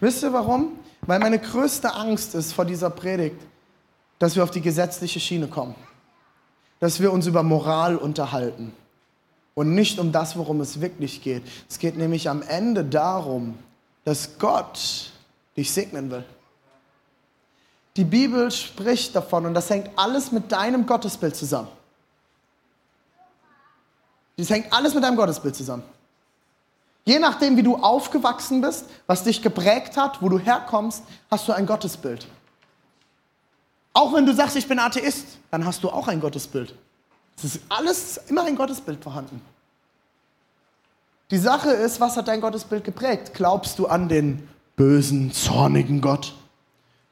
Wisst 0.00 0.22
ihr 0.22 0.32
warum? 0.32 0.72
Weil 1.02 1.18
meine 1.18 1.38
größte 1.38 1.94
Angst 1.94 2.34
ist 2.34 2.52
vor 2.52 2.64
dieser 2.64 2.90
Predigt, 2.90 3.40
dass 4.18 4.36
wir 4.36 4.42
auf 4.42 4.50
die 4.50 4.60
gesetzliche 4.60 5.18
Schiene 5.18 5.48
kommen. 5.48 5.74
Dass 6.78 7.00
wir 7.00 7.12
uns 7.12 7.26
über 7.26 7.42
Moral 7.42 7.96
unterhalten. 7.96 8.72
Und 9.54 9.74
nicht 9.74 9.98
um 9.98 10.12
das, 10.12 10.36
worum 10.36 10.60
es 10.60 10.80
wirklich 10.80 11.22
geht. 11.22 11.42
Es 11.68 11.78
geht 11.78 11.96
nämlich 11.96 12.28
am 12.28 12.42
Ende 12.42 12.84
darum, 12.84 13.58
dass 14.04 14.38
Gott 14.38 15.10
dich 15.56 15.72
segnen 15.72 16.10
will. 16.10 16.24
Die 17.96 18.04
Bibel 18.04 18.50
spricht 18.50 19.14
davon 19.16 19.46
und 19.46 19.54
das 19.54 19.68
hängt 19.68 19.90
alles 19.96 20.32
mit 20.32 20.52
deinem 20.52 20.86
Gottesbild 20.86 21.34
zusammen. 21.34 21.68
Das 24.36 24.48
hängt 24.48 24.72
alles 24.72 24.94
mit 24.94 25.04
deinem 25.04 25.16
Gottesbild 25.16 25.54
zusammen. 25.54 25.82
Je 27.04 27.18
nachdem, 27.18 27.56
wie 27.56 27.62
du 27.62 27.76
aufgewachsen 27.76 28.60
bist, 28.60 28.84
was 29.06 29.24
dich 29.24 29.42
geprägt 29.42 29.96
hat, 29.96 30.22
wo 30.22 30.28
du 30.28 30.38
herkommst, 30.38 31.02
hast 31.30 31.48
du 31.48 31.52
ein 31.52 31.66
Gottesbild. 31.66 32.26
Auch 33.92 34.12
wenn 34.14 34.26
du 34.26 34.34
sagst, 34.34 34.56
ich 34.56 34.68
bin 34.68 34.78
Atheist, 34.78 35.26
dann 35.50 35.64
hast 35.64 35.82
du 35.82 35.90
auch 35.90 36.08
ein 36.08 36.20
Gottesbild. 36.20 36.74
Es 37.36 37.44
ist 37.44 37.60
alles 37.68 38.18
immer 38.28 38.44
ein 38.44 38.54
Gottesbild 38.54 39.02
vorhanden. 39.02 39.42
Die 41.30 41.38
Sache 41.38 41.70
ist, 41.70 42.00
was 42.00 42.16
hat 42.16 42.28
dein 42.28 42.40
Gottesbild 42.40 42.84
geprägt? 42.84 43.32
Glaubst 43.34 43.78
du 43.78 43.86
an 43.86 44.08
den 44.08 44.48
bösen, 44.76 45.32
zornigen 45.32 46.00
Gott, 46.00 46.34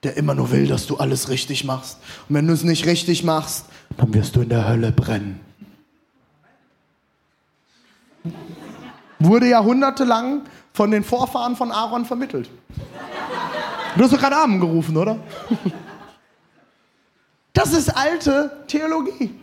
der 0.03 0.17
immer 0.17 0.35
nur 0.35 0.51
will, 0.51 0.67
dass 0.67 0.87
du 0.87 0.97
alles 0.97 1.29
richtig 1.29 1.65
machst? 1.65 1.99
Und 2.29 2.37
wenn 2.37 2.47
du 2.47 2.53
es 2.53 2.63
nicht 2.63 2.87
richtig 2.87 3.25
machst, 3.25 3.67
dann 3.97 4.13
wirst 4.15 4.37
du 4.37 4.43
in 4.43 4.49
der 4.49 4.69
Hölle 4.69 4.93
brennen. 4.93 5.41
Wurde 9.19 9.49
jahrhundertelang 9.49 10.43
von 10.73 10.91
den 10.91 11.03
Vorfahren 11.03 11.57
von 11.57 11.73
Aaron 11.73 12.05
vermittelt. 12.05 12.49
Du 13.97 14.05
hast 14.05 14.13
doch 14.13 14.19
gerade 14.21 14.37
Amen 14.37 14.61
gerufen, 14.61 14.97
oder? 14.97 15.19
Das 17.53 17.73
ist 17.73 17.89
alte 17.89 18.65
Theologie. 18.69 19.35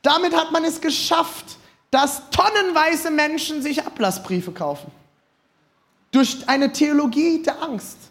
Damit 0.00 0.34
hat 0.34 0.50
man 0.52 0.64
es 0.64 0.80
geschafft, 0.80 1.58
dass 1.90 2.30
tonnenweise 2.30 3.10
Menschen 3.10 3.62
sich 3.62 3.84
Ablassbriefe 3.84 4.52
kaufen. 4.52 4.90
Durch 6.12 6.48
eine 6.48 6.72
Theologie 6.72 7.42
der 7.42 7.62
Angst. 7.62 8.09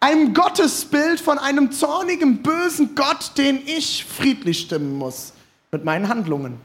Ein 0.00 0.32
Gottesbild 0.32 1.20
von 1.20 1.38
einem 1.38 1.72
zornigen, 1.72 2.42
bösen 2.42 2.94
Gott, 2.94 3.32
den 3.36 3.62
ich 3.66 4.06
friedlich 4.06 4.60
stimmen 4.60 4.96
muss 4.96 5.34
mit 5.70 5.84
meinen 5.84 6.08
Handlungen. 6.08 6.58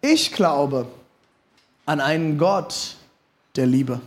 Ich 0.00 0.32
glaube 0.32 0.88
an 1.84 2.00
einen 2.00 2.38
Gott 2.38 2.96
der 3.56 3.66
Liebe, 3.66 4.00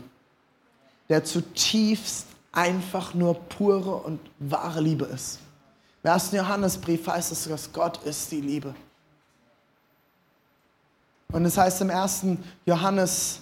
der 1.10 1.24
zutiefst 1.24 2.26
einfach 2.52 3.14
nur 3.14 3.36
pure 3.36 3.98
und 3.98 4.20
wahre 4.40 4.82
Liebe 4.82 5.06
ist. 5.06 5.40
Im 6.04 6.10
ersten 6.10 6.36
Johannesbrief 6.38 7.06
heißt 7.06 7.32
es, 7.32 7.48
dass 7.48 7.72
Gott 7.72 8.04
ist 8.04 8.32
die 8.32 8.42
Liebe. 8.42 8.74
Und 11.32 11.46
es 11.46 11.56
heißt 11.56 11.82
im 11.82 11.92
ersten 11.92 12.44
Johannes 12.66 13.42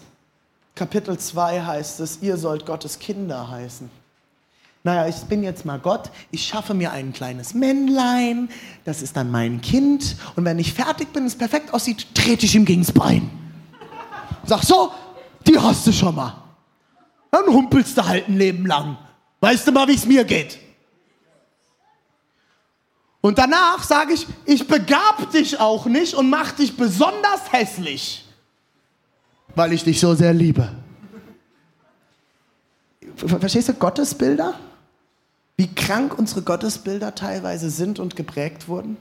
Kapitel 0.75 1.17
2 1.17 1.61
heißt 1.61 1.99
es, 1.99 2.19
ihr 2.21 2.37
sollt 2.37 2.65
Gottes 2.65 2.99
Kinder 2.99 3.49
heißen. 3.49 3.89
Naja, 4.83 5.07
ich 5.07 5.17
bin 5.25 5.43
jetzt 5.43 5.65
mal 5.65 5.77
Gott, 5.77 6.09
ich 6.31 6.47
schaffe 6.47 6.73
mir 6.73 6.91
ein 6.91 7.11
kleines 7.11 7.53
Männlein, 7.53 8.49
das 8.85 9.01
ist 9.01 9.17
dann 9.17 9.29
mein 9.29 9.59
Kind 9.59 10.15
und 10.37 10.45
wenn 10.45 10.57
ich 10.57 10.73
fertig 10.73 11.11
bin, 11.11 11.25
es 11.25 11.35
perfekt 11.35 11.73
aussieht, 11.73 12.15
trete 12.15 12.45
ich 12.45 12.55
ihm 12.55 12.63
gegens 12.63 12.93
Bein. 12.93 13.29
Sag 14.45 14.63
so, 14.63 14.93
die 15.45 15.59
hast 15.59 15.85
du 15.85 15.91
schon 15.91 16.15
mal. 16.15 16.33
Dann 17.29 17.45
humpelst 17.47 17.97
du 17.97 18.05
halt 18.05 18.29
ein 18.29 18.37
Leben 18.37 18.65
lang. 18.65 18.97
Weißt 19.41 19.67
du 19.67 19.71
mal, 19.71 19.87
wie 19.87 19.95
es 19.95 20.05
mir 20.05 20.23
geht? 20.23 20.57
Und 23.21 23.37
danach 23.37 23.83
sage 23.83 24.13
ich, 24.13 24.25
ich 24.45 24.65
begab 24.65 25.29
dich 25.31 25.59
auch 25.59 25.85
nicht 25.85 26.13
und 26.13 26.29
mach 26.29 26.53
dich 26.53 26.75
besonders 26.77 27.51
hässlich, 27.51 28.25
weil 29.55 29.73
ich 29.73 29.83
dich 29.83 29.99
so 29.99 30.13
sehr 30.15 30.33
liebe. 30.33 30.71
Verstehst 33.15 33.69
du 33.69 33.73
Gottesbilder? 33.73 34.53
Wie 35.57 35.73
krank 35.73 36.17
unsere 36.17 36.41
Gottesbilder 36.41 37.15
teilweise 37.15 37.69
sind 37.69 37.99
und 37.99 38.15
geprägt 38.15 38.67
wurden? 38.67 38.95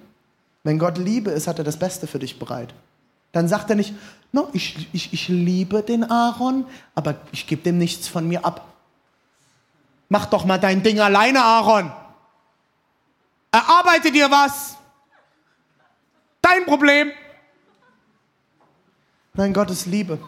Wenn 0.64 0.78
Gott 0.78 0.98
Liebe 0.98 1.30
ist, 1.30 1.46
hat 1.46 1.58
er 1.58 1.64
das 1.64 1.78
Beste 1.78 2.06
für 2.06 2.18
dich 2.18 2.38
bereit. 2.38 2.74
Dann 3.32 3.46
sagt 3.46 3.70
er 3.70 3.76
nicht, 3.76 3.94
no, 4.32 4.48
ich, 4.52 4.88
ich, 4.92 5.12
ich 5.12 5.28
liebe 5.28 5.82
den 5.82 6.02
Aaron, 6.02 6.66
aber 6.94 7.16
ich 7.30 7.46
gebe 7.46 7.62
dem 7.62 7.78
nichts 7.78 8.08
von 8.08 8.26
mir 8.26 8.44
ab. 8.44 8.66
Mach 10.08 10.26
doch 10.26 10.44
mal 10.44 10.58
dein 10.58 10.82
Ding 10.82 10.98
alleine, 10.98 11.42
Aaron. 11.44 11.92
Erarbeite 13.52 14.10
dir 14.10 14.30
was. 14.30 14.76
Dein 16.42 16.64
Problem. 16.64 17.12
Nein, 19.34 19.52
Gott 19.52 19.70
ist 19.70 19.86
Liebe. 19.86 20.18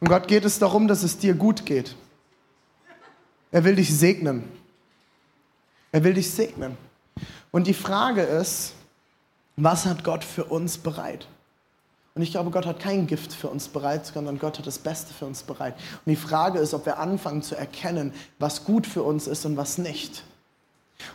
Und 0.00 0.08
Gott 0.08 0.28
geht 0.28 0.44
es 0.44 0.58
darum, 0.58 0.88
dass 0.88 1.02
es 1.02 1.18
dir 1.18 1.34
gut 1.34 1.66
geht. 1.66 1.94
Er 3.52 3.64
will 3.64 3.76
dich 3.76 3.96
segnen. 3.96 4.44
Er 5.92 6.04
will 6.04 6.14
dich 6.14 6.30
segnen. 6.30 6.76
Und 7.50 7.66
die 7.66 7.74
Frage 7.74 8.22
ist, 8.22 8.72
was 9.56 9.84
hat 9.86 10.04
Gott 10.04 10.24
für 10.24 10.44
uns 10.44 10.78
bereit? 10.78 11.26
Und 12.14 12.22
ich 12.22 12.32
glaube, 12.32 12.50
Gott 12.50 12.66
hat 12.66 12.80
kein 12.80 13.06
Gift 13.06 13.32
für 13.32 13.48
uns 13.48 13.68
bereit, 13.68 14.06
sondern 14.06 14.38
Gott 14.38 14.58
hat 14.58 14.66
das 14.66 14.78
Beste 14.78 15.12
für 15.12 15.26
uns 15.26 15.42
bereit. 15.42 15.74
Und 16.04 16.10
die 16.10 16.16
Frage 16.16 16.58
ist, 16.58 16.74
ob 16.74 16.86
wir 16.86 16.98
anfangen 16.98 17.42
zu 17.42 17.56
erkennen, 17.56 18.12
was 18.38 18.64
gut 18.64 18.86
für 18.86 19.02
uns 19.02 19.26
ist 19.26 19.44
und 19.44 19.56
was 19.56 19.78
nicht. 19.78 20.24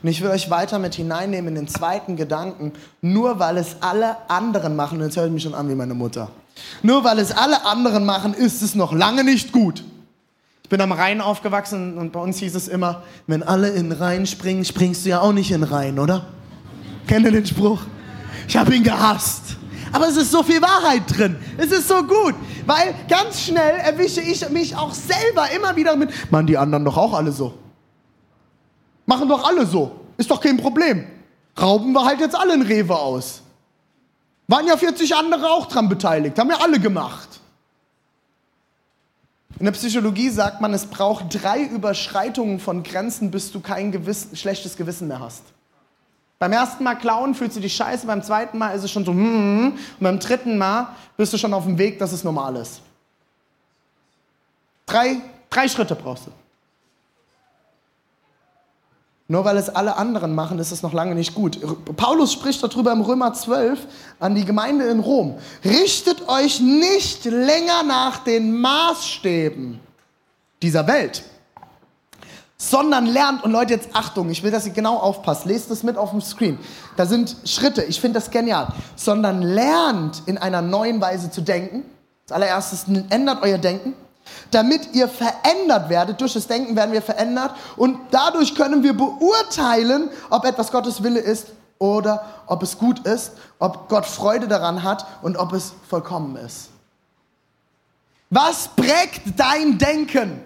Und 0.02 0.10
ich 0.10 0.21
will 0.21 0.30
euch 0.30 0.50
weiter 0.50 0.80
mit 0.80 0.95
hineinnehmen 0.95 1.50
in 1.50 1.56
den 1.56 1.67
zweiten 1.67 2.15
Gedanken, 2.15 2.74
nur 3.02 3.39
weil 3.39 3.58
es 3.58 3.78
alle 3.82 4.30
anderen 4.30 4.76
machen, 4.76 5.00
und 5.00 5.06
jetzt 5.06 5.17
hört 5.17 5.32
mich 5.32 5.43
schon 5.43 5.54
an 5.54 5.69
wie 5.69 5.76
meine 5.76 5.93
Mutter, 5.93 6.32
nur 6.84 7.04
weil 7.04 7.20
es 7.20 7.32
alle 7.32 7.65
anderen 7.65 8.06
machen, 8.06 8.34
ist 8.34 8.62
es 8.62 8.76
noch 8.76 8.94
lange 8.94 9.24
nicht 9.24 9.52
gut. 9.52 9.84
Ich 10.63 10.70
bin 10.70 10.82
am 10.82 10.91
Rhein 10.91 11.22
aufgewachsen 11.22 11.98
und 11.98 12.12
bei 12.12 12.20
uns 12.20 12.38
hieß 12.39 12.56
es 12.56 12.68
immer, 12.68 13.04
wenn 13.28 13.44
alle 13.44 13.70
in 13.70 13.89
den 13.89 14.00
Rhein 14.00 14.26
springen, 14.26 14.65
springst 14.65 15.06
du 15.06 15.10
ja 15.10 15.20
auch 15.20 15.32
nicht 15.32 15.52
in 15.52 15.62
den 15.62 15.70
Rhein, 15.70 16.00
oder? 16.00 16.26
Kennt 17.08 17.26
ihr 17.26 17.32
den 17.32 17.46
Spruch? 17.46 17.82
Ich 18.48 18.58
habe 18.58 18.76
ihn 18.76 18.84
gehasst. 18.84 19.58
Aber 19.91 20.08
es 20.08 20.18
ist 20.18 20.32
so 20.32 20.44
viel 20.44 20.62
Wahrheit 20.62 21.04
drin. 21.08 21.38
Es 21.58 21.72
ist 21.72 21.88
so 21.88 22.04
gut, 22.04 22.36
weil 22.65 22.96
ganz 23.08 23.41
schnell 23.41 23.76
erwische 23.78 24.22
ich 24.22 24.50
mich 24.50 24.76
auch 24.76 24.94
selber 24.94 25.50
immer 25.56 25.76
wieder 25.76 25.96
mit, 25.96 26.10
Mann, 26.32 26.48
die 26.48 26.58
anderen 26.58 26.84
doch 26.84 26.98
auch 26.98 27.13
alle 27.13 27.32
so. 27.32 27.54
Machen 29.06 29.30
doch 29.30 29.48
alle 29.48 29.65
so. 29.65 30.00
Ist 30.18 30.32
doch 30.32 30.41
kein 30.41 30.58
Problem. 30.58 31.06
Rauben 31.62 31.94
wir 31.94 32.04
halt 32.04 32.20
jetzt 32.20 32.36
alle 32.36 32.56
in 32.56 32.63
Rewe 32.63 32.98
aus. 32.98 33.41
Waren 34.47 34.67
ja 34.67 34.77
40 34.77 35.15
andere 35.15 35.49
auch 35.49 35.67
dran 35.67 35.89
beteiligt. 35.89 36.38
Haben 36.38 36.49
ja 36.49 36.60
alle 36.60 36.79
gemacht. 36.79 37.39
In 39.58 39.65
der 39.65 39.71
Psychologie 39.71 40.29
sagt 40.29 40.60
man, 40.60 40.73
es 40.73 40.86
braucht 40.86 41.41
drei 41.41 41.63
Überschreitungen 41.63 42.60
von 42.60 42.84
Grenzen, 42.84 43.31
bis 43.31 43.51
du 43.51 43.62
kein 43.62 43.91
Gewissen, 43.91 44.36
schlechtes 44.36 44.75
Gewissen 44.75 45.08
mehr 45.08 45.21
hast. 45.21 45.43
Beim 46.39 46.51
ersten 46.51 46.84
Mal 46.84 46.95
klauen 46.95 47.34
fühlst 47.34 47.55
du 47.55 47.62
dich 47.62 47.73
scheiße, 47.75 48.05
beim 48.05 48.21
zweiten 48.21 48.58
Mal 48.58 48.71
ist 48.71 48.84
es 48.84 48.91
schon 48.91 49.05
so, 49.05 49.13
mm, 49.13 49.67
und 49.67 49.99
beim 49.99 50.19
dritten 50.19 50.58
Mal 50.58 50.89
bist 51.15 51.31
du 51.31 51.38
schon 51.38 51.53
auf 51.53 51.63
dem 51.63 51.77
Weg, 51.77 51.97
dass 51.99 52.12
es 52.12 52.25
normal 52.25 52.58
ist. 52.58 52.81
Drei, 54.86 55.21
drei 55.49 55.69
Schritte 55.69 55.95
brauchst 55.95 56.27
du. 56.27 56.31
Nur 59.28 59.44
weil 59.44 59.58
es 59.58 59.70
alle 59.70 59.98
anderen 59.98 60.36
machen, 60.36 60.60
ist 60.60 60.72
es 60.72 60.84
noch 60.84 60.94
lange 60.94 61.16
nicht 61.16 61.34
gut. 61.34 61.60
Paulus 61.96 62.32
spricht 62.32 62.62
darüber 62.62 62.92
im 62.92 63.02
Römer 63.02 63.34
12 63.34 63.80
an 64.20 64.36
die 64.36 64.46
Gemeinde 64.46 64.86
in 64.86 65.00
Rom. 65.00 65.40
Richtet 65.64 66.30
euch 66.30 66.60
nicht 66.60 67.26
länger 67.26 67.82
nach 67.88 68.20
den 68.20 68.56
Maßstäben 68.60 69.80
dieser 70.62 70.86
Welt, 70.86 71.24
sondern 72.56 73.08
lernt, 73.08 73.44
und 73.44 73.52
Leute, 73.52 73.74
jetzt 73.74 73.90
Achtung, 73.94 74.30
ich 74.30 74.44
will, 74.44 74.52
dass 74.52 74.68
ihr 74.68 74.74
genau 74.74 74.98
aufpasst, 74.98 75.46
lest 75.46 75.72
es 75.72 75.82
mit 75.82 75.98
auf 75.98 76.12
dem 76.12 76.22
Screen. 76.22 76.60
Da 76.96 77.08
sind 77.08 77.36
Schritte, 77.46 77.84
ich 77.84 78.00
finde 78.00 78.20
das 78.20 78.30
genial. 78.30 78.68
Sondern 78.96 79.42
lernt 79.42 80.22
in 80.28 80.38
einer 80.38 80.62
neuen 80.62 81.02
Weise 81.02 81.32
zu 81.32 81.42
denken. 81.42 81.84
Als 82.26 82.32
allererstes 82.32 82.86
ändert 83.10 83.42
euer 83.42 83.58
Denken 83.58 83.94
damit 84.52 84.94
ihr 84.94 85.08
verändert 85.08 85.90
werdet. 85.90 86.22
Durch 86.22 86.34
das 86.34 86.48
Denken 86.48 86.76
werden 86.76 86.92
wir 86.92 87.02
verändert 87.02 87.56
und 87.78 88.00
dadurch 88.12 88.56
können 88.56 88.84
wir 88.84 88.94
beurteilen, 88.94 90.10
ob 90.30 90.46
etwas 90.46 90.72
Gottes 90.72 91.04
Wille 91.04 91.20
ist 91.20 91.48
oder 91.80 92.26
ob 92.48 92.64
es 92.64 92.78
gut 92.78 93.06
ist, 93.06 93.34
ob 93.60 93.90
Gott 93.90 94.06
Freude 94.06 94.48
daran 94.48 94.84
hat 94.84 95.06
und 95.22 95.38
ob 95.38 95.54
es 95.54 95.74
vollkommen 95.90 96.36
ist. 96.38 96.70
Was 98.30 98.70
prägt 98.76 99.38
dein 99.38 99.78
Denken? 99.78 100.42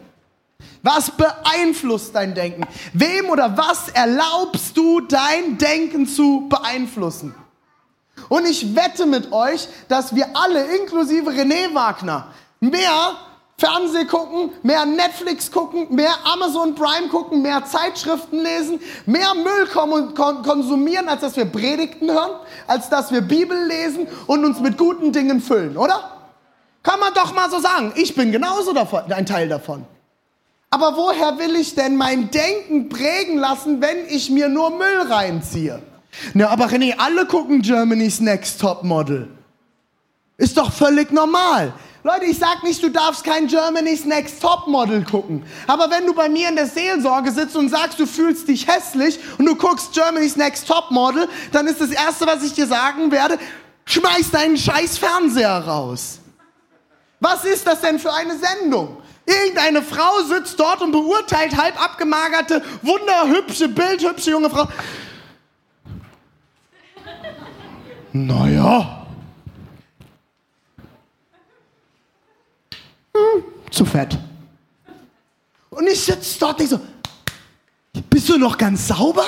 Was 0.82 1.12
beeinflusst 1.12 2.15
dein 2.15 2.34
Denken? 2.34 2.63
Wem 2.94 3.30
oder 3.30 3.58
was 3.58 3.89
erlaubst 3.89 4.76
du 4.76 5.02
dein 5.02 5.58
Denken 5.58 6.08
zu 6.08 6.48
beeinflussen? 6.50 7.36
Und 8.28 8.46
ich 8.46 8.76
wette 8.76 9.06
mit 9.06 9.32
euch, 9.32 9.68
dass 9.88 10.13
wir 10.13 10.28
alle, 10.34 10.63
inklusive 10.78 11.30
René 11.32 11.74
Wagner, 11.74 12.28
mehr 12.60 13.15
Fernseh 13.60 14.06
gucken, 14.06 14.52
mehr 14.63 14.86
Netflix 14.86 15.52
gucken, 15.52 15.93
mehr 15.93 16.13
Amazon 16.24 16.76
Prime 16.76 17.10
gucken, 17.10 17.41
mehr 17.41 17.65
Zeitschriften 17.65 18.39
lesen, 18.39 18.80
mehr 19.06 19.34
Müll 19.36 19.67
konsumieren, 19.67 21.10
als 21.10 21.19
dass 21.19 21.36
wir 21.36 21.43
Predigten 21.43 22.10
hören, 22.10 22.39
als 22.67 22.88
dass 22.88 23.12
wir 23.12 23.19
Bibel 23.19 23.62
lesen 23.67 24.08
und 24.28 24.45
uns 24.45 24.62
mit 24.62 24.78
guten 24.78 25.12
Dingen 25.12 25.41
füllen, 25.41 25.76
oder? 25.76 26.10
Kann 26.84 27.02
man 27.02 27.13
doch 27.13 27.34
mal 27.36 27.50
so 27.50 27.60
sagen. 27.60 27.91
Ich 27.98 28.15
bin 28.15 28.32
genauso 28.32 28.72
davon, 28.72 29.12
ein 29.12 29.26
Teil 29.26 29.50
davon. 29.50 29.86
Aber 30.69 30.95
woher 30.95 31.38
will 31.38 31.58
ich 31.58 31.76
denn 31.76 31.98
mein 31.98 32.32
Denken 32.32 32.88
prägen 32.88 33.39
lassen, 33.39 33.82
wenn 33.82 34.08
ich 34.08 34.30
mir 34.30 34.48
nur 34.48 34.69
Müll 34.69 35.02
reinziehe? 35.10 35.82
Na, 36.34 36.48
aber 36.48 36.67
René, 36.67 36.95
alle 36.98 37.26
gucken 37.26 37.62
Germany's 37.62 38.22
Next 38.22 38.62
Top 38.62 38.84
Model. 38.84 39.28
Ist 40.38 40.58
doch 40.58 40.72
völlig 40.72 41.12
normal. 41.12 41.74
Leute, 42.01 42.25
ich 42.25 42.39
sag 42.39 42.63
nicht, 42.63 42.81
du 42.81 42.89
darfst 42.89 43.25
kein 43.25 43.47
Germany's 43.47 44.05
Next 44.05 44.41
Topmodel 44.41 45.03
gucken. 45.03 45.43
Aber 45.67 45.91
wenn 45.91 46.05
du 46.05 46.13
bei 46.13 46.29
mir 46.29 46.47
in 46.47 46.55
der 46.55 46.65
Seelsorge 46.65 47.31
sitzt 47.31 47.57
und 47.57 47.67
sagst, 47.67 47.99
du 47.99 48.05
fühlst 48.05 48.47
dich 48.47 48.67
hässlich 48.67 49.19
und 49.38 49.45
du 49.45 49.55
guckst 49.55 49.91
Germany's 49.93 50.38
Next 50.38 50.65
Topmodel, 50.65 51.27
dann 51.51 51.67
ist 51.67 51.81
das 51.81 51.91
Erste, 51.91 52.25
was 52.25 52.41
ich 52.43 52.53
dir 52.53 52.67
sagen 52.67 53.12
werde, 53.12 53.38
schmeiß 53.83 54.31
deinen 54.31 54.57
scheiß 54.57 54.97
Fernseher 54.97 55.59
raus. 55.59 56.19
Was 57.19 57.43
ist 57.43 57.67
das 57.67 57.81
denn 57.81 57.99
für 57.99 58.13
eine 58.13 58.38
Sendung? 58.38 58.97
Irgendeine 59.25 59.81
Frau 59.81 60.21
sitzt 60.21 60.57
dort 60.57 60.81
und 60.81 60.93
beurteilt 60.93 61.57
halb 61.57 61.83
abgemagerte, 61.83 62.63
wunderhübsche, 62.81 63.67
bildhübsche 63.67 64.31
junge 64.31 64.49
Frau. 64.49 64.69
Naja. 68.13 69.05
Hm, 73.15 73.43
zu 73.72 73.86
fett. 73.86 74.17
Und 75.69 75.88
ich 75.88 76.00
sitze 76.02 76.39
dort 76.39 76.60
nicht 76.60 76.69
so, 76.69 76.80
bist 78.10 78.30
du 78.30 78.38
noch 78.38 78.58
ganz 78.58 78.88
sauber? 78.88 79.26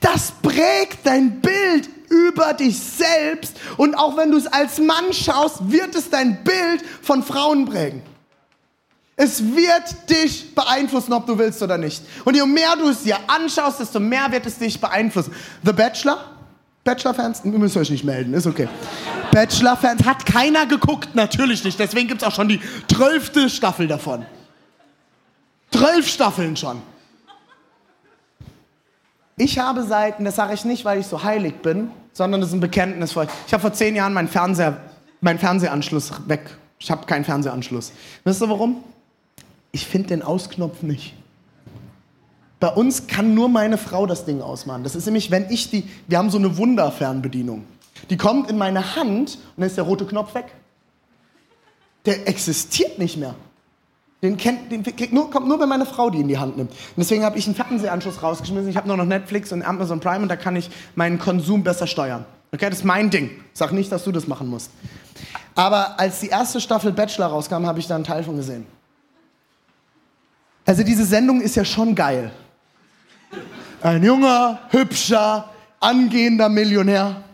Das 0.00 0.32
prägt 0.42 1.04
dein 1.04 1.40
Bild 1.40 1.88
über 2.08 2.54
dich 2.54 2.78
selbst 2.78 3.56
und 3.76 3.94
auch 3.94 4.16
wenn 4.16 4.30
du 4.30 4.38
es 4.38 4.46
als 4.46 4.78
Mann 4.78 5.12
schaust, 5.12 5.70
wird 5.70 5.94
es 5.94 6.10
dein 6.10 6.42
Bild 6.42 6.82
von 7.02 7.22
Frauen 7.22 7.66
prägen. 7.66 8.02
Es 9.16 9.54
wird 9.54 10.08
dich 10.08 10.54
beeinflussen, 10.54 11.12
ob 11.12 11.26
du 11.26 11.38
willst 11.38 11.62
oder 11.62 11.76
nicht. 11.76 12.02
Und 12.24 12.34
je 12.34 12.46
mehr 12.46 12.74
du 12.76 12.88
es 12.88 13.02
dir 13.02 13.18
anschaust, 13.26 13.78
desto 13.78 14.00
mehr 14.00 14.32
wird 14.32 14.46
es 14.46 14.58
dich 14.58 14.80
beeinflussen. 14.80 15.34
The 15.62 15.72
Bachelor? 15.72 16.39
Bachelor-Fans? 16.90 17.42
Ihr 17.44 17.52
müsst 17.52 17.76
euch 17.76 17.90
nicht 17.90 18.02
melden, 18.02 18.34
ist 18.34 18.48
okay. 18.48 18.68
Bachelor-Fans 19.30 20.04
hat 20.04 20.26
keiner 20.26 20.66
geguckt, 20.66 21.14
natürlich 21.14 21.62
nicht. 21.62 21.78
Deswegen 21.78 22.08
gibt 22.08 22.22
es 22.22 22.26
auch 22.26 22.34
schon 22.34 22.48
die 22.48 22.60
zwölfte 22.92 23.48
Staffel 23.48 23.86
davon. 23.86 24.26
Zwölf 25.70 26.08
Staffeln 26.08 26.56
schon. 26.56 26.82
Ich 29.36 29.58
habe 29.60 29.84
Seiten, 29.84 30.24
das 30.24 30.34
sage 30.34 30.54
ich 30.54 30.64
nicht, 30.64 30.84
weil 30.84 30.98
ich 30.98 31.06
so 31.06 31.22
heilig 31.22 31.54
bin, 31.62 31.92
sondern 32.12 32.40
das 32.40 32.50
ist 32.50 32.54
ein 32.54 32.60
Bekenntnis 32.60 33.12
für 33.12 33.20
euch. 33.20 33.28
Ich 33.46 33.52
habe 33.52 33.60
vor 33.60 33.72
zehn 33.72 33.94
Jahren 33.94 34.12
meinen, 34.12 34.28
Fernseher, 34.28 34.78
meinen 35.20 35.38
Fernsehanschluss 35.38 36.12
weg. 36.26 36.50
Ich 36.80 36.90
habe 36.90 37.06
keinen 37.06 37.24
Fernsehanschluss. 37.24 37.92
Wisst 38.24 38.42
ihr 38.42 38.48
warum? 38.48 38.82
Ich 39.70 39.86
finde 39.86 40.08
den 40.08 40.22
Ausknopf 40.22 40.82
nicht. 40.82 41.14
Bei 42.60 42.68
uns 42.68 43.06
kann 43.06 43.34
nur 43.34 43.48
meine 43.48 43.78
Frau 43.78 44.06
das 44.06 44.26
Ding 44.26 44.42
ausmachen. 44.42 44.84
Das 44.84 44.94
ist 44.94 45.06
nämlich, 45.06 45.30
wenn 45.30 45.50
ich 45.50 45.70
die, 45.70 45.88
wir 46.06 46.18
haben 46.18 46.30
so 46.30 46.36
eine 46.36 46.58
Wunderfernbedienung. 46.58 47.64
Die 48.10 48.18
kommt 48.18 48.50
in 48.50 48.58
meine 48.58 48.96
Hand 48.96 49.36
und 49.36 49.40
dann 49.56 49.66
ist 49.66 49.78
der 49.78 49.84
rote 49.84 50.06
Knopf 50.06 50.34
weg. 50.34 50.46
Der 52.04 52.28
existiert 52.28 52.98
nicht 52.98 53.16
mehr. 53.16 53.34
Den, 54.22 54.36
kennt, 54.36 54.70
den 54.70 54.84
nur, 55.12 55.30
kommt 55.30 55.48
nur, 55.48 55.58
wenn 55.58 55.68
meine 55.68 55.86
Frau 55.86 56.10
die 56.10 56.20
in 56.20 56.28
die 56.28 56.36
Hand 56.36 56.58
nimmt. 56.58 56.70
Und 56.70 56.96
deswegen 56.98 57.24
habe 57.24 57.38
ich 57.38 57.46
einen 57.46 57.54
Fernsehanschluss 57.54 58.22
rausgeschmissen. 58.22 58.68
Ich 58.68 58.76
habe 58.76 58.86
nur 58.86 58.98
noch 58.98 59.06
Netflix 59.06 59.50
und 59.52 59.62
Amazon 59.62 60.00
Prime 60.00 60.20
und 60.20 60.28
da 60.28 60.36
kann 60.36 60.56
ich 60.56 60.70
meinen 60.94 61.18
Konsum 61.18 61.64
besser 61.64 61.86
steuern. 61.86 62.26
Okay, 62.52 62.68
das 62.68 62.80
ist 62.80 62.84
mein 62.84 63.08
Ding. 63.08 63.30
Sag 63.54 63.72
nicht, 63.72 63.90
dass 63.90 64.04
du 64.04 64.12
das 64.12 64.26
machen 64.26 64.48
musst. 64.48 64.70
Aber 65.54 65.98
als 65.98 66.20
die 66.20 66.28
erste 66.28 66.60
Staffel 66.60 66.92
Bachelor 66.92 67.28
rauskam, 67.28 67.64
habe 67.64 67.78
ich 67.78 67.86
da 67.86 67.94
einen 67.94 68.04
Teil 68.04 68.22
von 68.22 68.36
gesehen. 68.36 68.66
Also 70.66 70.82
diese 70.82 71.06
Sendung 71.06 71.40
ist 71.40 71.56
ja 71.56 71.64
schon 71.64 71.94
geil. 71.94 72.30
Ein 73.82 74.02
junger, 74.02 74.60
hübscher, 74.70 75.48
angehender 75.80 76.48
Millionär 76.48 77.24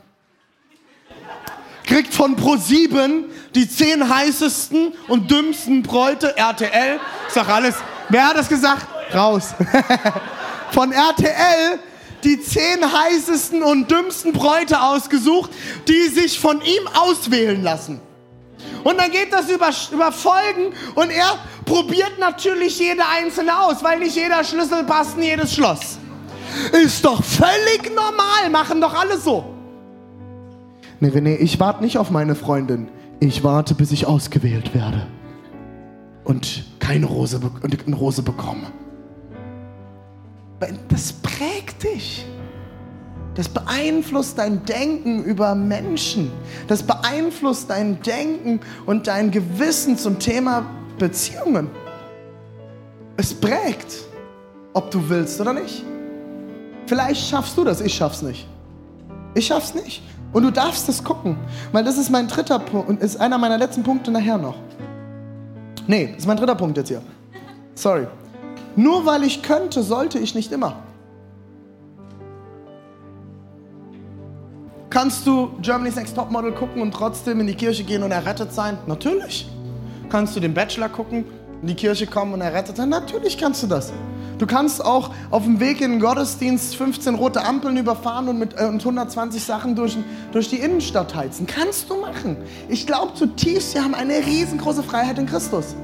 kriegt 1.87 2.13
von 2.13 2.37
Pro7 2.37 3.25
die 3.55 3.69
zehn 3.69 4.09
heißesten 4.09 4.93
und 5.09 5.31
dümmsten 5.31 5.83
Bräute 5.83 6.37
RTL. 6.37 7.01
Ich 7.29 7.35
sag 7.35 7.49
alles. 7.49 7.77
Wer 8.09 8.29
hat 8.29 8.37
das 8.37 8.49
gesagt? 8.49 8.87
Raus. 9.15 9.55
von 10.73 10.93
RTL 10.93 11.79
die 12.25 12.41
zehn 12.41 12.81
heißesten 12.93 13.63
und 13.63 13.91
dümmsten 13.91 14.33
Bräute 14.33 14.81
ausgesucht, 14.81 15.51
die 15.87 16.09
sich 16.09 16.39
von 16.39 16.61
ihm 16.61 16.89
auswählen 16.95 17.63
lassen. 17.63 18.01
Und 18.83 19.01
dann 19.01 19.11
geht 19.11 19.33
das 19.33 19.49
über, 19.49 19.71
über 19.93 20.13
Folgen 20.13 20.73
und 20.95 21.11
er 21.11 21.39
probiert 21.65 22.19
natürlich 22.19 22.79
jede 22.79 23.03
einzelne 23.07 23.59
aus, 23.61 23.83
weil 23.83 23.99
nicht 24.01 24.17
jeder 24.17 24.43
Schlüssel 24.43 24.85
passt 24.85 25.17
in 25.17 25.25
jedes 25.25 25.55
Schloss. 25.55 25.99
Ist 26.85 27.05
doch 27.05 27.23
völlig 27.23 27.91
normal, 27.95 28.51
machen 28.51 28.81
doch 28.81 28.95
alle 28.95 29.19
so. 29.19 29.45
Nee, 31.01 31.09
René, 31.09 31.37
ich 31.37 31.61
warte 31.61 31.83
nicht 31.83 31.99
auf 31.99 32.11
meine 32.11 32.35
Freundin. 32.35 32.89
Ich 33.21 33.45
warte, 33.45 33.75
bis 33.75 33.93
ich 33.93 34.07
ausgewählt 34.07 34.75
werde. 34.75 35.07
Und 36.25 36.65
keine 36.79 37.07
Rose, 37.07 37.41
und 37.63 37.87
eine 37.87 37.97
Rose 37.97 38.23
bekomme. 38.23 38.67
Das 40.89 41.13
prägt 41.13 41.83
dich. 41.83 42.27
Das 43.35 43.49
beeinflusst 43.49 44.39
dein 44.39 44.65
Denken 44.65 45.23
über 45.25 45.55
Menschen. 45.55 46.33
Das 46.69 46.83
beeinflusst 46.83 47.69
dein 47.69 48.01
Denken 48.01 48.61
und 48.87 49.07
dein 49.07 49.31
Gewissen 49.31 49.99
zum 49.99 50.19
Thema 50.19 50.65
Beziehungen. 50.99 51.69
Es 53.19 53.35
prägt, 53.35 54.05
ob 54.73 54.91
du 54.91 55.07
willst 55.09 55.39
oder 55.41 55.53
nicht. 55.53 55.85
Vielleicht 56.87 57.29
schaffst 57.29 57.57
du 57.57 57.65
das, 57.65 57.81
ich 57.81 57.95
schaff's 57.95 58.23
nicht. 58.23 58.47
Ich 59.35 59.47
schaff's 59.47 59.75
nicht. 59.75 60.03
Und 60.33 60.43
du 60.43 60.51
darfst 60.51 60.89
das 60.89 61.03
gucken, 61.03 61.37
weil 61.73 61.85
das 61.85 61.99
ist 61.99 62.11
mein 62.11 62.29
dritter 62.29 62.59
Punkt 62.59 62.89
und 62.89 63.01
ist 63.01 63.21
einer 63.21 63.39
meiner 63.39 63.59
letzten 63.59 63.83
Punkte 63.83 64.11
nachher 64.11 64.39
noch. 64.39 64.57
Nee, 65.87 66.09
das 66.09 66.19
ist 66.19 66.27
mein 66.27 66.37
dritter 66.37 66.55
Punkt 66.55 66.77
jetzt 66.77 66.89
hier. 66.89 67.03
Sorry. 67.75 68.07
Nur 68.77 69.07
weil 69.07 69.23
ich 69.25 69.43
könnte, 69.43 69.83
sollte 69.83 70.19
ich 70.19 70.35
nicht 70.35 70.53
immer. 70.53 70.77
Kannst 74.91 75.27
du 75.27 75.51
Germany's 75.61 75.97
Next 75.97 76.15
Topmodel 76.17 76.53
gucken 76.53 76.81
und 76.81 76.93
trotzdem 76.93 77.41
in 77.41 77.47
die 77.47 77.55
Kirche 77.55 77.85
gehen 77.85 78.03
und 78.03 78.13
errettet 78.13 78.53
sein? 78.53 78.79
Natürlich. 78.87 79.49
Kannst 80.09 80.37
du 80.37 80.41
den 80.41 80.55
Bachelor 80.55 80.89
gucken, 80.89 81.25
in 81.61 81.69
die 81.69 81.75
Kirche 81.75 82.07
kommen 82.07 82.33
und 82.33 82.41
errettet 82.41 82.77
sein? 82.77 82.89
Natürlich 82.89 83.37
kannst 83.37 83.63
du 83.63 83.67
das. 83.67 83.93
Du 84.39 84.47
kannst 84.47 84.85
auch 84.85 85.11
auf 85.31 85.45
dem 85.45 85.61
Weg 85.61 85.81
in 85.81 85.93
den 85.93 86.01
Gottesdienst 86.01 86.77
15 86.77 87.15
rote 87.15 87.45
Ampeln 87.45 87.77
überfahren 87.77 88.29
und 88.29 88.39
mit 88.39 88.55
äh, 88.59 88.67
und 88.67 88.81
120 88.81 89.43
Sachen 89.43 89.75
durch, 89.75 89.97
durch 90.33 90.51
die 90.51 90.57
Innenstadt 90.57 91.15
heizen. 91.15 91.47
Kannst 91.47 91.89
du 91.89 91.97
machen. 91.97 92.37
Ich 92.69 92.87
glaube 92.87 93.15
zutiefst, 93.15 93.75
wir 93.75 93.83
haben 93.83 93.95
eine 93.95 94.15
riesengroße 94.19 94.83
Freiheit 94.83 95.19
in 95.19 95.27
Christus. 95.27 95.75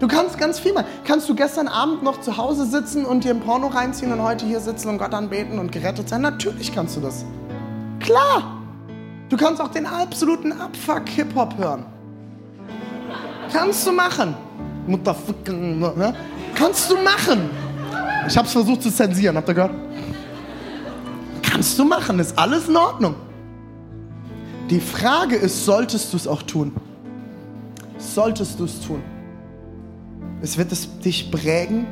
Du 0.00 0.08
kannst 0.08 0.38
ganz 0.38 0.58
viel 0.58 0.72
machen. 0.72 0.86
Kannst 1.04 1.28
du 1.28 1.34
gestern 1.34 1.68
Abend 1.68 2.02
noch 2.02 2.20
zu 2.22 2.36
Hause 2.36 2.64
sitzen 2.64 3.04
und 3.04 3.22
dir 3.22 3.30
ein 3.30 3.40
Porno 3.40 3.68
reinziehen 3.68 4.12
und 4.12 4.22
heute 4.22 4.46
hier 4.46 4.58
sitzen 4.58 4.88
und 4.88 4.98
Gott 4.98 5.14
anbeten 5.14 5.58
und 5.58 5.70
gerettet 5.70 6.08
sein? 6.08 6.22
Natürlich 6.22 6.74
kannst 6.74 6.96
du 6.96 7.00
das. 7.00 7.24
Klar. 8.00 8.56
Du 9.28 9.36
kannst 9.36 9.60
auch 9.60 9.68
den 9.68 9.86
absoluten 9.86 10.52
Abfuck-Hip-Hop 10.52 11.56
hören. 11.56 11.84
Kannst 13.52 13.86
du 13.86 13.92
machen. 13.92 14.34
Mutterfucker, 14.86 15.52
ne? 15.52 16.14
Kannst 16.54 16.90
du 16.90 16.96
machen. 16.96 17.50
Ich 18.28 18.36
habe 18.36 18.46
es 18.46 18.52
versucht 18.52 18.82
zu 18.82 18.90
zensieren, 18.90 19.36
habt 19.36 19.48
ihr 19.48 19.54
gehört? 19.54 19.74
Kannst 21.42 21.78
du 21.78 21.84
machen, 21.84 22.18
ist 22.18 22.38
alles 22.38 22.68
in 22.68 22.76
Ordnung. 22.76 23.14
Die 24.68 24.80
Frage 24.80 25.36
ist, 25.36 25.64
solltest 25.64 26.12
du 26.12 26.16
es 26.16 26.28
auch 26.28 26.42
tun? 26.42 26.72
Solltest 27.98 28.60
du 28.60 28.64
es 28.64 28.80
tun? 28.80 29.02
Es 30.42 30.56
wird 30.56 30.70
es 30.70 30.98
dich 31.00 31.30
prägen 31.30 31.86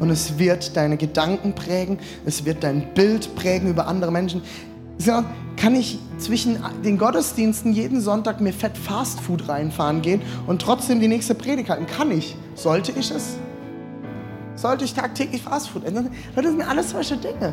und 0.00 0.10
es 0.10 0.38
wird 0.38 0.76
deine 0.76 0.96
Gedanken 0.96 1.54
prägen, 1.54 1.98
es 2.26 2.44
wird 2.44 2.64
dein 2.64 2.92
Bild 2.94 3.34
prägen 3.36 3.68
über 3.68 3.86
andere 3.86 4.10
Menschen. 4.10 4.42
Kann 5.56 5.76
ich 5.76 5.98
zwischen 6.18 6.58
den 6.84 6.98
Gottesdiensten 6.98 7.72
jeden 7.72 8.00
Sonntag 8.00 8.40
mir 8.40 8.52
fett 8.52 8.76
Fastfood 8.76 9.48
reinfahren 9.48 10.02
gehen 10.02 10.20
und 10.46 10.60
trotzdem 10.60 11.00
die 11.00 11.08
nächste 11.08 11.34
Predigt 11.34 11.70
halten? 11.70 11.86
Kann 11.86 12.10
ich? 12.10 12.36
Sollte 12.56 12.92
ich 12.92 13.10
es? 13.10 13.36
Sollte 14.56 14.84
ich 14.84 14.94
tagtäglich 14.94 15.42
Fastfood 15.42 15.84
essen? 15.84 16.10
Das 16.34 16.44
sind 16.44 16.62
alles 16.62 16.90
solche 16.90 17.16
Dinge. 17.16 17.52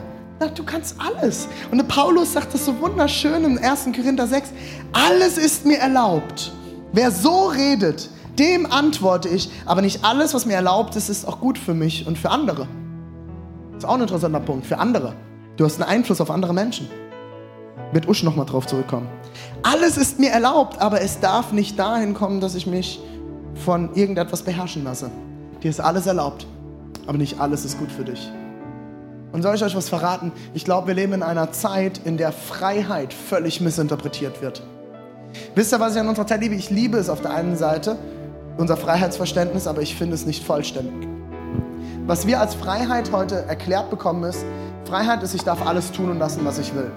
Du 0.55 0.63
kannst 0.63 0.95
alles. 0.99 1.47
Und 1.71 1.77
der 1.77 1.85
Paulus 1.85 2.33
sagt 2.33 2.53
das 2.53 2.65
so 2.65 2.79
wunderschön 2.79 3.43
im 3.43 3.57
1. 3.57 3.85
Korinther 3.95 4.27
6. 4.27 4.51
Alles 4.91 5.37
ist 5.37 5.65
mir 5.65 5.77
erlaubt. 5.77 6.51
Wer 6.93 7.11
so 7.11 7.47
redet, 7.47 8.09
dem 8.39 8.71
antworte 8.71 9.29
ich, 9.29 9.51
aber 9.65 9.81
nicht 9.81 10.03
alles, 10.03 10.33
was 10.33 10.45
mir 10.45 10.53
erlaubt 10.53 10.95
ist, 10.95 11.09
ist 11.09 11.27
auch 11.27 11.39
gut 11.39 11.57
für 11.57 11.73
mich 11.73 12.07
und 12.07 12.17
für 12.17 12.31
andere. 12.31 12.67
Das 13.73 13.83
ist 13.83 13.89
auch 13.89 13.95
ein 13.95 14.01
interessanter 14.01 14.39
Punkt. 14.39 14.65
Für 14.65 14.79
andere. 14.79 15.13
Du 15.57 15.65
hast 15.65 15.79
einen 15.79 15.89
Einfluss 15.89 16.21
auf 16.21 16.31
andere 16.31 16.53
Menschen. 16.53 16.89
Wird 17.91 18.07
Usch 18.07 18.23
nochmal 18.23 18.45
drauf 18.45 18.65
zurückkommen. 18.65 19.07
Alles 19.63 19.97
ist 19.97 20.19
mir 20.19 20.31
erlaubt, 20.31 20.81
aber 20.81 21.01
es 21.01 21.19
darf 21.19 21.51
nicht 21.51 21.77
dahin 21.77 22.13
kommen, 22.13 22.41
dass 22.41 22.55
ich 22.55 22.65
mich 22.65 22.99
von 23.63 23.93
irgendetwas 23.95 24.41
beherrschen 24.43 24.83
lasse. 24.83 25.11
Dir 25.61 25.69
ist 25.69 25.79
alles 25.79 26.07
erlaubt, 26.07 26.47
aber 27.07 27.17
nicht 27.17 27.39
alles 27.39 27.65
ist 27.65 27.77
gut 27.77 27.91
für 27.91 28.03
dich. 28.03 28.31
Und 29.31 29.43
soll 29.43 29.55
ich 29.55 29.63
euch 29.63 29.75
was 29.75 29.89
verraten? 29.89 30.31
Ich 30.53 30.65
glaube, 30.65 30.87
wir 30.87 30.93
leben 30.93 31.13
in 31.13 31.23
einer 31.23 31.51
Zeit, 31.51 32.01
in 32.03 32.17
der 32.17 32.31
Freiheit 32.31 33.13
völlig 33.13 33.61
missinterpretiert 33.61 34.41
wird. 34.41 34.61
Wisst 35.55 35.73
ihr, 35.73 35.79
was 35.79 35.95
ich 35.95 36.01
an 36.01 36.09
unserer 36.09 36.27
Zeit 36.27 36.41
liebe? 36.41 36.55
Ich 36.55 36.69
liebe 36.69 36.97
es 36.97 37.09
auf 37.09 37.21
der 37.21 37.33
einen 37.33 37.55
Seite, 37.55 37.97
unser 38.57 38.75
Freiheitsverständnis, 38.75 39.67
aber 39.67 39.81
ich 39.81 39.95
finde 39.95 40.15
es 40.15 40.25
nicht 40.25 40.43
vollständig. 40.43 41.07
Was 42.07 42.27
wir 42.27 42.41
als 42.41 42.55
Freiheit 42.55 43.11
heute 43.11 43.35
erklärt 43.35 43.89
bekommen 43.89 44.23
ist, 44.25 44.43
Freiheit 44.85 45.23
ist, 45.23 45.33
ich 45.33 45.43
darf 45.43 45.65
alles 45.65 45.91
tun 45.91 46.09
und 46.09 46.19
lassen, 46.19 46.41
was 46.43 46.59
ich 46.59 46.73
will. 46.75 46.91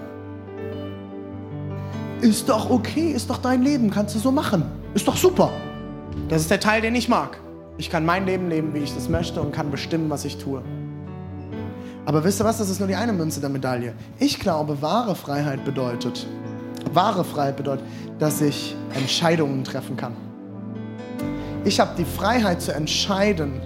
Ist 2.21 2.49
doch 2.49 2.69
okay, 2.69 3.11
ist 3.11 3.29
doch 3.29 3.37
dein 3.37 3.61
Leben, 3.61 3.91
kannst 3.91 4.15
du 4.15 4.19
so 4.19 4.31
machen. 4.31 4.65
Ist 4.93 5.07
doch 5.07 5.15
super. 5.15 5.51
Das 6.27 6.41
ist 6.41 6.51
der 6.51 6.59
Teil, 6.59 6.81
den 6.81 6.95
ich 6.95 7.07
mag. 7.07 7.37
Ich 7.77 7.89
kann 7.89 8.05
mein 8.05 8.25
Leben 8.25 8.49
leben, 8.49 8.73
wie 8.73 8.79
ich 8.79 8.93
das 8.93 9.09
möchte 9.09 9.41
und 9.41 9.51
kann 9.51 9.69
bestimmen, 9.69 10.09
was 10.09 10.23
ich 10.23 10.37
tue. 10.37 10.61
Aber 12.05 12.23
wisst 12.23 12.39
ihr 12.39 12.45
was, 12.45 12.59
das 12.59 12.69
ist 12.69 12.79
nur 12.79 12.87
die 12.87 12.95
eine 12.95 13.13
Münze 13.13 13.41
der 13.41 13.49
Medaille. 13.49 13.93
Ich 14.19 14.39
glaube, 14.39 14.81
wahre 14.81 15.15
Freiheit 15.15 15.65
bedeutet, 15.65 16.25
wahre 16.93 17.23
Freiheit 17.23 17.57
bedeutet, 17.57 17.85
dass 18.19 18.41
ich 18.41 18.75
Entscheidungen 18.93 19.63
treffen 19.63 19.97
kann. 19.97 20.13
Ich 21.65 21.79
habe 21.79 21.91
die 21.97 22.05
Freiheit 22.05 22.61
zu 22.61 22.73
entscheiden, 22.73 23.59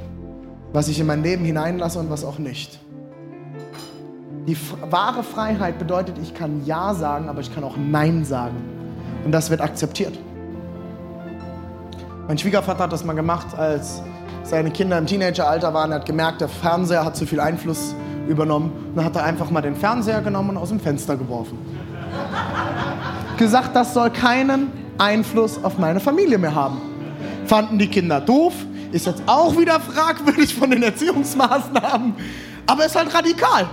was 0.71 0.87
ich 0.87 0.99
in 0.99 1.05
mein 1.05 1.21
Leben 1.21 1.43
hineinlasse 1.43 1.99
und 1.99 2.09
was 2.09 2.23
auch 2.23 2.39
nicht. 2.39 2.79
Die 4.47 4.57
wahre 4.89 5.21
Freiheit 5.21 5.77
bedeutet, 5.77 6.15
ich 6.21 6.33
kann 6.33 6.65
Ja 6.65 6.93
sagen, 6.93 7.29
aber 7.29 7.41
ich 7.41 7.53
kann 7.53 7.63
auch 7.63 7.75
Nein 7.77 8.23
sagen. 8.25 8.55
Und 9.25 9.33
das 9.33 9.49
wird 9.49 9.61
akzeptiert. 9.61 10.17
Mein 12.29 12.37
Schwiegervater 12.37 12.83
hat 12.83 12.93
das 12.93 13.03
mal 13.03 13.13
gemacht, 13.13 13.57
als 13.57 14.03
seine 14.43 14.69
Kinder 14.69 14.99
im 14.99 15.07
Teenageralter 15.07 15.73
waren. 15.73 15.91
Er 15.91 15.95
hat 15.95 16.05
gemerkt, 16.05 16.41
der 16.41 16.47
Fernseher 16.47 17.03
hat 17.03 17.17
zu 17.17 17.25
viel 17.25 17.39
Einfluss 17.39 17.95
übernommen. 18.27 18.71
Und 18.89 18.97
dann 18.97 19.05
hat 19.05 19.15
er 19.15 19.23
einfach 19.23 19.49
mal 19.49 19.61
den 19.61 19.75
Fernseher 19.75 20.21
genommen 20.21 20.51
und 20.51 20.57
aus 20.57 20.69
dem 20.69 20.79
Fenster 20.79 21.17
geworfen. 21.17 21.57
Gesagt, 23.35 23.75
das 23.75 23.95
soll 23.95 24.11
keinen 24.11 24.71
Einfluss 24.99 25.63
auf 25.63 25.79
meine 25.79 25.99
Familie 25.99 26.37
mehr 26.37 26.53
haben. 26.53 26.79
Fanden 27.47 27.79
die 27.79 27.87
Kinder 27.87 28.21
doof, 28.21 28.53
ist 28.91 29.07
jetzt 29.07 29.23
auch 29.25 29.57
wieder 29.57 29.79
fragwürdig 29.79 30.53
von 30.53 30.69
den 30.69 30.83
Erziehungsmaßnahmen, 30.83 32.13
aber 32.67 32.85
ist 32.85 32.95
halt 32.95 33.11
radikal. 33.11 33.67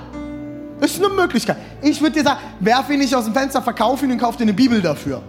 Ist 0.81 1.05
eine 1.05 1.13
Möglichkeit. 1.13 1.59
Ich 1.83 2.01
würde 2.01 2.15
dir 2.15 2.25
sagen, 2.25 2.41
werf 2.61 2.89
ihn 2.89 3.01
nicht 3.01 3.15
aus 3.15 3.27
dem 3.27 3.35
Fenster, 3.35 3.61
verkauf 3.61 4.03
ihn 4.03 4.13
und 4.13 4.19
kauf 4.19 4.39
dir 4.39 4.45
eine 4.45 4.55
Bibel 4.55 4.81
dafür. 4.81 5.21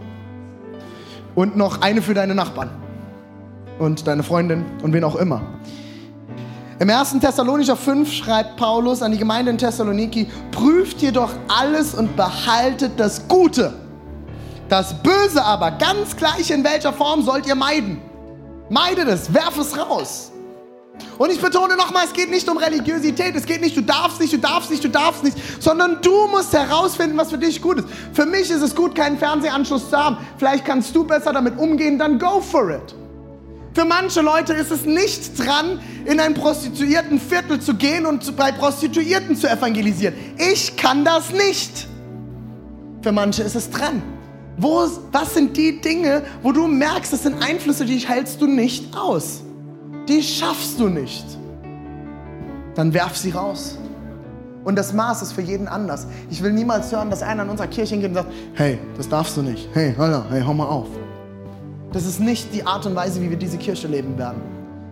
Und 1.35 1.57
noch 1.57 1.81
eine 1.81 2.01
für 2.01 2.13
deine 2.13 2.33
Nachbarn. 2.33 2.86
Und 3.79 4.07
deine 4.07 4.23
Freundin 4.23 4.65
und 4.81 4.93
wen 4.93 5.03
auch 5.03 5.15
immer. 5.15 5.41
Im 6.79 6.89
1. 6.89 7.19
Thessalonicher 7.19 7.75
5 7.75 8.11
schreibt 8.11 8.57
Paulus 8.57 9.01
an 9.01 9.11
die 9.11 9.17
Gemeinde 9.17 9.51
in 9.51 9.57
Thessaloniki, 9.57 10.27
prüft 10.51 11.01
jedoch 11.01 11.31
alles 11.47 11.95
und 11.95 12.15
behaltet 12.15 12.91
das 12.97 13.27
Gute. 13.27 13.73
Das 14.69 15.01
Böse 15.01 15.43
aber, 15.43 15.71
ganz 15.71 16.15
gleich 16.15 16.51
in 16.51 16.63
welcher 16.63 16.93
Form, 16.93 17.23
sollt 17.23 17.47
ihr 17.47 17.55
meiden. 17.55 17.99
Meidet 18.69 19.07
es, 19.07 19.33
werf 19.33 19.57
es 19.57 19.77
raus. 19.77 20.31
Und 21.17 21.31
ich 21.31 21.41
betone 21.41 21.75
nochmal, 21.75 22.05
es 22.05 22.13
geht 22.13 22.29
nicht 22.29 22.47
um 22.47 22.57
Religiosität, 22.57 23.35
es 23.35 23.45
geht 23.45 23.61
nicht, 23.61 23.75
du 23.75 23.81
darfst 23.81 24.19
nicht, 24.19 24.33
du 24.33 24.37
darfst 24.37 24.69
nicht, 24.69 24.83
du 24.83 24.89
darfst 24.89 25.23
nicht, 25.23 25.37
sondern 25.59 25.99
du 26.01 26.27
musst 26.27 26.53
herausfinden, 26.53 27.17
was 27.17 27.31
für 27.31 27.37
dich 27.37 27.61
gut 27.61 27.79
ist. 27.79 27.87
Für 28.13 28.25
mich 28.25 28.51
ist 28.51 28.61
es 28.61 28.75
gut, 28.75 28.93
keinen 28.93 29.17
Fernsehanschluss 29.17 29.89
zu 29.89 29.97
haben. 29.97 30.17
Vielleicht 30.37 30.65
kannst 30.65 30.95
du 30.95 31.03
besser 31.03 31.33
damit 31.33 31.57
umgehen, 31.57 31.97
dann 31.97 32.19
go 32.19 32.39
for 32.39 32.69
it. 32.69 32.95
Für 33.77 33.85
manche 33.85 34.21
Leute 34.21 34.53
ist 34.53 34.71
es 34.71 34.85
nicht 34.85 35.37
dran, 35.37 35.79
in 36.05 36.19
ein 36.19 36.33
Prostituiertenviertel 36.33 37.61
zu 37.61 37.75
gehen 37.75 38.07
und 38.07 38.35
bei 38.35 38.51
Prostituierten 38.51 39.35
zu 39.35 39.47
evangelisieren. 39.47 40.15
Ich 40.35 40.75
kann 40.77 41.05
das 41.05 41.31
nicht. 41.31 41.87
Für 43.03 43.11
manche 43.11 43.43
ist 43.43 43.55
es 43.55 43.69
dran. 43.69 44.01
Wo, 44.57 44.87
was 45.11 45.35
sind 45.35 45.55
die 45.55 45.79
Dinge, 45.79 46.23
wo 46.41 46.51
du 46.51 46.65
merkst, 46.65 47.13
das 47.13 47.21
sind 47.21 47.35
Einflüsse, 47.43 47.85
die 47.85 47.99
hältst 47.99 48.41
du 48.41 48.47
nicht 48.47 48.97
aus? 48.97 49.43
Die 50.09 50.23
schaffst 50.23 50.79
du 50.79 50.89
nicht. 50.89 51.25
Dann 52.73 52.95
werf 52.95 53.15
sie 53.15 53.29
raus. 53.29 53.77
Und 54.63 54.75
das 54.75 54.91
Maß 54.91 55.21
ist 55.21 55.33
für 55.33 55.43
jeden 55.43 55.67
anders. 55.67 56.07
Ich 56.31 56.41
will 56.41 56.51
niemals 56.51 56.91
hören, 56.91 57.11
dass 57.11 57.21
einer 57.21 57.43
in 57.43 57.49
unserer 57.49 57.67
Kirche 57.67 57.93
hingeht 57.93 58.09
und 58.09 58.15
sagt, 58.15 58.31
hey, 58.55 58.79
das 58.97 59.07
darfst 59.07 59.37
du 59.37 59.43
nicht. 59.43 59.69
Hey, 59.73 59.93
Alter, 59.99 60.25
hey, 60.31 60.41
hau 60.41 60.55
mal 60.55 60.65
auf. 60.65 60.87
Das 61.93 62.05
ist 62.05 62.19
nicht 62.19 62.53
die 62.53 62.65
Art 62.65 62.85
und 62.85 62.95
Weise, 62.95 63.21
wie 63.21 63.29
wir 63.29 63.37
diese 63.37 63.57
Kirche 63.57 63.87
leben 63.87 64.17
werden, 64.17 64.41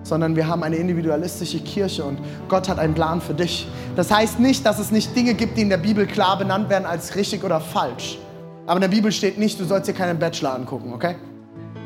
sondern 0.03 0.35
wir 0.35 0.47
haben 0.47 0.63
eine 0.63 0.77
individualistische 0.77 1.59
Kirche 1.59 2.05
und 2.05 2.19
Gott 2.47 2.69
hat 2.69 2.79
einen 2.79 2.93
Plan 2.93 3.19
für 3.19 3.33
dich. 3.33 3.67
Das 3.95 4.11
heißt 4.11 4.39
nicht, 4.39 4.65
dass 4.65 4.79
es 4.79 4.91
nicht 4.91 5.15
Dinge 5.15 5.33
gibt, 5.33 5.57
die 5.57 5.61
in 5.61 5.69
der 5.69 5.77
Bibel 5.77 6.07
klar 6.07 6.37
benannt 6.37 6.69
werden 6.69 6.85
als 6.85 7.15
richtig 7.15 7.43
oder 7.43 7.59
falsch. 7.59 8.17
Aber 8.65 8.77
in 8.77 8.81
der 8.81 8.87
Bibel 8.87 9.11
steht 9.11 9.37
nicht, 9.37 9.59
du 9.59 9.65
sollst 9.65 9.89
dir 9.89 9.93
keinen 9.93 10.17
Bachelor 10.17 10.55
angucken, 10.55 10.93
okay? 10.93 11.15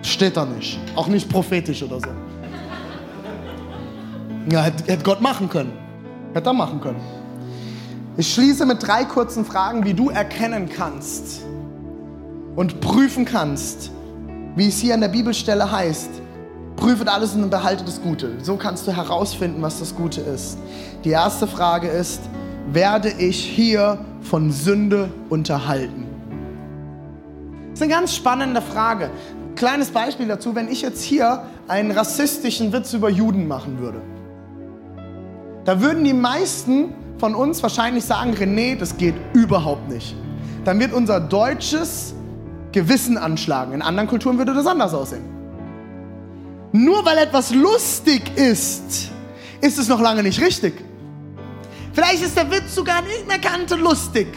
Steht 0.01 0.37
da 0.37 0.45
nicht. 0.45 0.79
Auch 0.95 1.07
nicht 1.07 1.29
prophetisch 1.29 1.83
oder 1.83 1.99
so. 1.99 2.07
Ja, 4.51 4.63
hätte, 4.63 5.03
Gott 5.03 5.21
machen 5.21 5.49
können. 5.49 5.73
Hätte 6.33 6.49
er 6.49 6.53
machen 6.53 6.79
können. 6.79 7.01
Ich 8.15 8.33
schließe 8.33 8.65
mit 8.65 8.85
drei 8.85 9.05
kurzen 9.05 9.43
Fragen, 9.43 9.85
wie 9.85 9.93
du 9.93 10.09
erkennen 10.09 10.69
kannst 10.69 11.41
und 12.55 12.79
prüfen 12.81 13.25
kannst, 13.25 13.91
wie 14.59 14.67
es 14.67 14.79
hier 14.79 14.93
an 14.93 14.99
der 14.99 15.07
Bibelstelle 15.07 15.71
heißt, 15.71 16.09
prüfet 16.75 17.07
alles 17.07 17.33
und 17.33 17.49
behaltet 17.49 17.87
das 17.87 18.01
Gute. 18.01 18.33
So 18.41 18.57
kannst 18.57 18.85
du 18.85 18.91
herausfinden, 18.91 19.61
was 19.61 19.79
das 19.79 19.95
Gute 19.95 20.19
ist. 20.19 20.57
Die 21.05 21.11
erste 21.11 21.47
Frage 21.47 21.87
ist, 21.87 22.19
werde 22.73 23.09
ich 23.09 23.39
hier 23.39 23.99
von 24.21 24.51
Sünde 24.51 25.09
unterhalten? 25.29 26.05
Das 27.69 27.79
ist 27.79 27.83
eine 27.83 27.93
ganz 27.93 28.13
spannende 28.13 28.61
Frage. 28.61 29.09
Kleines 29.55 29.91
Beispiel 29.91 30.27
dazu, 30.27 30.53
wenn 30.55 30.67
ich 30.67 30.81
jetzt 30.81 31.03
hier 31.03 31.43
einen 31.69 31.91
rassistischen 31.91 32.73
Witz 32.73 32.91
über 32.91 33.09
Juden 33.09 33.47
machen 33.47 33.79
würde. 33.79 34.01
Da 35.63 35.79
würden 35.79 36.03
die 36.03 36.13
meisten 36.13 36.93
von 37.17 37.33
uns 37.33 37.63
wahrscheinlich 37.63 38.03
sagen, 38.03 38.33
René, 38.33 38.77
das 38.77 38.97
geht 38.97 39.15
überhaupt 39.31 39.87
nicht. 39.87 40.17
Dann 40.65 40.81
wird 40.81 40.91
unser 40.91 41.21
deutsches 41.21 42.13
Gewissen 42.71 43.17
anschlagen. 43.17 43.73
In 43.73 43.81
anderen 43.81 44.07
Kulturen 44.07 44.37
würde 44.37 44.53
das 44.53 44.65
anders 44.65 44.93
aussehen. 44.93 45.23
Nur 46.71 47.03
weil 47.05 47.17
etwas 47.17 47.53
lustig 47.53 48.37
ist, 48.37 49.09
ist 49.61 49.79
es 49.79 49.87
noch 49.87 49.99
lange 49.99 50.21
nicht 50.23 50.39
richtig. 50.39 50.73
Vielleicht 51.93 52.23
ist 52.23 52.37
der 52.37 52.49
Witz 52.51 52.75
sogar 52.75 53.01
nicht 53.01 53.27
mehr 53.27 53.39
kannte 53.39 53.75
lustig. 53.75 54.27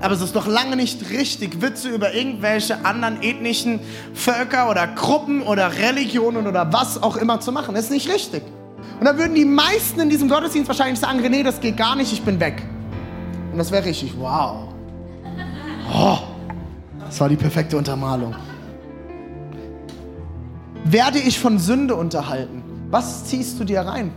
Aber 0.00 0.14
es 0.14 0.20
ist 0.20 0.34
noch 0.34 0.48
lange 0.48 0.76
nicht 0.76 1.10
richtig, 1.10 1.62
Witze 1.62 1.88
über 1.88 2.12
irgendwelche 2.12 2.84
anderen 2.84 3.22
ethnischen 3.22 3.78
Völker 4.14 4.68
oder 4.68 4.88
Gruppen 4.88 5.42
oder 5.42 5.72
Religionen 5.78 6.46
oder 6.46 6.72
was 6.72 7.00
auch 7.00 7.16
immer 7.16 7.40
zu 7.40 7.52
machen. 7.52 7.74
Das 7.74 7.84
ist 7.84 7.92
nicht 7.92 8.12
richtig. 8.12 8.42
Und 8.98 9.06
dann 9.06 9.16
würden 9.16 9.34
die 9.34 9.44
meisten 9.44 10.00
in 10.00 10.10
diesem 10.10 10.28
Gottesdienst 10.28 10.68
wahrscheinlich 10.68 10.98
sagen, 10.98 11.20
René, 11.20 11.44
das 11.44 11.60
geht 11.60 11.76
gar 11.76 11.94
nicht, 11.94 12.12
ich 12.12 12.22
bin 12.22 12.38
weg. 12.40 12.62
Und 13.52 13.58
das 13.58 13.70
wäre 13.70 13.84
richtig, 13.84 14.12
wow. 14.18 14.68
Oh. 15.94 16.31
Das 17.12 17.20
war 17.20 17.28
die 17.28 17.36
perfekte 17.36 17.76
Untermalung. 17.76 18.34
Werde 20.84 21.18
ich 21.18 21.38
von 21.38 21.58
Sünde 21.58 21.94
unterhalten? 21.94 22.62
Was 22.90 23.26
ziehst 23.26 23.60
du 23.60 23.64
dir 23.64 23.82
rein? 23.82 24.10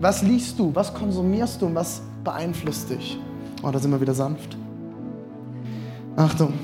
Was 0.00 0.20
liest 0.20 0.58
du? 0.58 0.74
Was 0.74 0.92
konsumierst 0.92 1.62
du? 1.62 1.66
Und 1.66 1.76
was 1.76 2.02
beeinflusst 2.24 2.90
dich? 2.90 3.16
Oh, 3.62 3.70
da 3.70 3.78
sind 3.78 3.92
wir 3.92 4.00
wieder 4.00 4.12
sanft. 4.12 4.56
Achtung. 6.16 6.54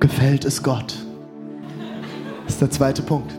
Gefällt 0.00 0.44
es 0.44 0.60
Gott? 0.60 0.96
Das 2.46 2.54
ist 2.54 2.62
der 2.62 2.70
zweite 2.72 3.02
Punkt. 3.02 3.32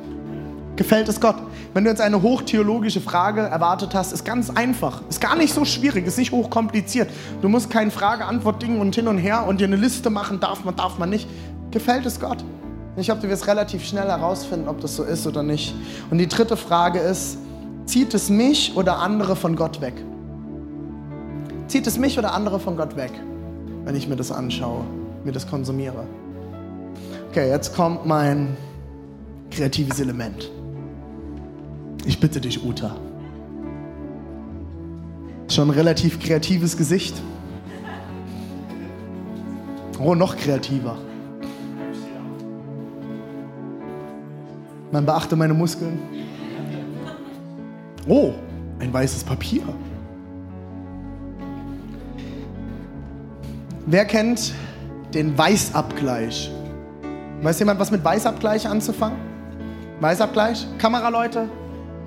Gefällt 0.78 1.10
es 1.10 1.20
Gott? 1.20 1.36
Wenn 1.76 1.84
du 1.84 1.89
jetzt 1.89 1.99
eine 1.99 2.21
hochtheologische 2.21 3.01
Frage 3.01 3.41
erwartet 3.41 3.93
hast, 3.93 4.13
ist 4.13 4.23
ganz 4.23 4.49
einfach. 4.49 5.01
Ist 5.09 5.19
gar 5.19 5.36
nicht 5.36 5.53
so 5.53 5.65
schwierig, 5.65 6.07
ist 6.07 6.17
nicht 6.17 6.32
hochkompliziert. 6.32 7.09
Du 7.41 7.49
musst 7.49 7.69
kein 7.69 7.91
Frage-Antwort-Ding 7.91 8.80
und 8.80 8.95
hin 8.95 9.09
und 9.09 9.17
her 9.17 9.45
und 9.45 9.59
dir 9.59 9.67
eine 9.67 9.76
Liste 9.76 10.09
machen, 10.09 10.39
darf 10.39 10.63
man, 10.63 10.78
darf 10.78 10.97
man 10.99 11.09
nicht. 11.09 11.28
Gefällt 11.71 12.05
es 12.05 12.21
Gott? 12.21 12.45
Ich 12.95 13.07
glaube, 13.07 13.19
du 13.19 13.28
wirst 13.28 13.47
relativ 13.47 13.84
schnell 13.84 14.07
herausfinden, 14.07 14.69
ob 14.69 14.80
das 14.80 14.95
so 14.95 15.03
ist 15.03 15.28
oder 15.28 15.43
nicht. 15.43 15.76
Und 16.09 16.19
die 16.19 16.30
dritte 16.30 16.55
Frage 16.55 16.99
ist, 16.99 17.39
zieht 17.84 18.13
es 18.13 18.30
mich 18.30 18.71
oder 18.78 18.99
andere 18.99 19.36
von 19.36 19.57
Gott 19.57 19.82
weg? 19.82 19.95
Zieht 21.67 21.88
es 21.88 21.99
mich 21.99 22.17
oder 22.17 22.34
andere 22.34 22.61
von 22.61 22.78
Gott 22.78 22.95
weg, 22.95 23.11
wenn 23.84 23.97
ich 23.97 24.07
mir 24.07 24.15
das 24.15 24.32
anschaue, 24.32 24.86
mir 25.26 25.34
das 25.34 25.45
konsumiere? 25.45 26.05
Okay, 27.32 27.49
jetzt 27.49 27.76
kommt 27.76 28.05
mein 28.05 28.55
kreatives 29.51 29.99
Element. 29.99 30.49
Ich 32.06 32.20
bitte 32.20 32.39
dich, 32.39 32.64
Uta. 32.64 32.95
Schon 35.49 35.70
ein 35.70 35.76
relativ 35.76 36.20
kreatives 36.20 36.78
Gesicht. 36.78 37.22
Oh, 39.99 40.14
noch 40.14 40.36
kreativer. 40.36 40.97
Man 44.91 45.06
beachte 45.06 45.36
meine 45.36 45.53
Muskeln. 45.53 45.99
Oh, 48.08 48.34
ein 48.80 48.93
weißes 48.93 49.24
Papier. 49.24 49.64
Wer 53.88 54.06
kennt 54.06 54.53
den 55.14 55.38
Weißabgleich. 55.38 56.51
Weiß 57.41 57.60
jemand, 57.60 57.80
was 57.80 57.91
mit 57.91 58.03
Weißabgleich 58.03 58.68
anzufangen? 58.68 59.18
Weißabgleich? 60.01 60.68
Kameraleute, 60.78 61.49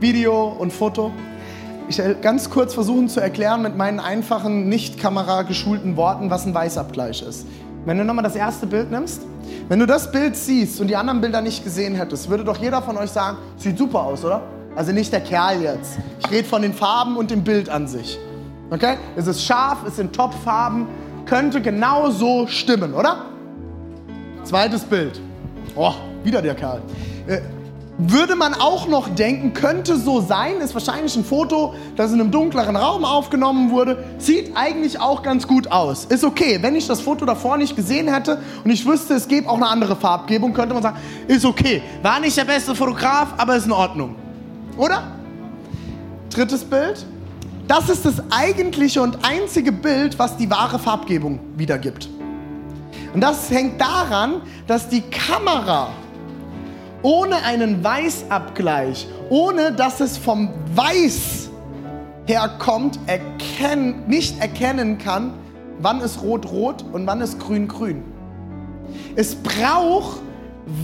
Video 0.00 0.54
und 0.58 0.72
Foto. 0.72 1.10
Ich 1.88 1.98
will 1.98 2.16
ganz 2.20 2.50
kurz 2.50 2.74
versuchen 2.74 3.08
zu 3.08 3.20
erklären 3.20 3.62
mit 3.62 3.76
meinen 3.76 3.98
einfachen, 3.98 4.68
nicht 4.68 4.98
kamerageschulten 4.98 5.96
Worten, 5.96 6.30
was 6.30 6.46
ein 6.46 6.54
Weißabgleich 6.54 7.22
ist. 7.22 7.46
Wenn 7.84 7.98
du 7.98 8.04
nochmal 8.04 8.22
das 8.22 8.36
erste 8.36 8.66
Bild 8.66 8.90
nimmst, 8.90 9.22
wenn 9.68 9.78
du 9.80 9.86
das 9.86 10.12
Bild 10.12 10.36
siehst 10.36 10.80
und 10.80 10.88
die 10.88 10.96
anderen 10.96 11.20
Bilder 11.20 11.40
nicht 11.40 11.64
gesehen 11.64 11.94
hättest, 11.94 12.28
würde 12.28 12.44
doch 12.44 12.58
jeder 12.58 12.82
von 12.82 12.96
euch 12.96 13.10
sagen, 13.10 13.38
sieht 13.56 13.78
super 13.78 14.02
aus, 14.02 14.24
oder? 14.24 14.42
Also 14.76 14.92
nicht 14.92 15.12
der 15.12 15.20
Kerl 15.20 15.62
jetzt. 15.62 15.98
Ich 16.20 16.30
rede 16.30 16.46
von 16.46 16.62
den 16.62 16.74
Farben 16.74 17.16
und 17.16 17.30
dem 17.30 17.42
Bild 17.42 17.68
an 17.68 17.88
sich. 17.88 18.18
Okay? 18.70 18.96
Es 19.16 19.26
ist 19.26 19.42
scharf, 19.42 19.78
es 19.86 19.96
sind 19.96 20.14
Top-Farben, 20.14 20.86
könnte 21.26 21.60
genau 21.60 22.10
so 22.10 22.46
stimmen, 22.46 22.94
oder? 22.94 23.24
Zweites 24.44 24.84
Bild. 24.84 25.20
Oh, 25.74 25.94
wieder 26.22 26.40
der 26.42 26.54
Kerl. 26.54 26.82
Würde 28.00 28.36
man 28.36 28.54
auch 28.54 28.86
noch 28.86 29.08
denken, 29.08 29.54
könnte 29.54 29.96
so 29.96 30.20
sein, 30.20 30.60
ist 30.60 30.72
wahrscheinlich 30.72 31.16
ein 31.16 31.24
Foto, 31.24 31.74
das 31.96 32.12
in 32.12 32.20
einem 32.20 32.30
dunkleren 32.30 32.76
Raum 32.76 33.04
aufgenommen 33.04 33.72
wurde, 33.72 34.04
sieht 34.18 34.56
eigentlich 34.56 35.00
auch 35.00 35.24
ganz 35.24 35.48
gut 35.48 35.72
aus. 35.72 36.04
Ist 36.04 36.22
okay, 36.22 36.58
wenn 36.60 36.76
ich 36.76 36.86
das 36.86 37.00
Foto 37.00 37.24
davor 37.24 37.56
nicht 37.56 37.74
gesehen 37.74 38.06
hätte 38.06 38.40
und 38.62 38.70
ich 38.70 38.86
wüsste, 38.86 39.14
es 39.14 39.26
gäbe 39.26 39.50
auch 39.50 39.56
eine 39.56 39.66
andere 39.66 39.96
Farbgebung, 39.96 40.52
könnte 40.54 40.74
man 40.74 40.82
sagen, 40.84 40.96
ist 41.26 41.44
okay. 41.44 41.82
War 42.00 42.20
nicht 42.20 42.36
der 42.36 42.44
beste 42.44 42.72
Fotograf, 42.72 43.34
aber 43.36 43.56
ist 43.56 43.66
in 43.66 43.72
Ordnung. 43.72 44.14
Oder? 44.76 45.02
Drittes 46.32 46.62
Bild. 46.62 47.04
Das 47.66 47.88
ist 47.88 48.06
das 48.06 48.22
eigentliche 48.30 49.02
und 49.02 49.18
einzige 49.24 49.72
Bild, 49.72 50.16
was 50.20 50.36
die 50.36 50.48
wahre 50.48 50.78
Farbgebung 50.78 51.40
wiedergibt. 51.56 52.08
Und 53.12 53.22
das 53.22 53.50
hängt 53.50 53.80
daran, 53.80 54.42
dass 54.68 54.88
die 54.88 55.00
Kamera 55.00 55.88
ohne 57.02 57.42
einen 57.44 57.82
Weißabgleich, 57.82 59.08
ohne 59.30 59.72
dass 59.72 60.00
es 60.00 60.16
vom 60.16 60.50
Weiß 60.74 61.48
herkommt, 62.26 62.98
erkennen, 63.06 64.04
nicht 64.06 64.40
erkennen 64.40 64.98
kann, 64.98 65.34
wann 65.80 66.00
ist 66.00 66.22
rot-rot 66.22 66.84
und 66.92 67.06
wann 67.06 67.20
ist 67.20 67.38
grün-grün. 67.38 68.02
Es 69.16 69.34
braucht 69.34 70.20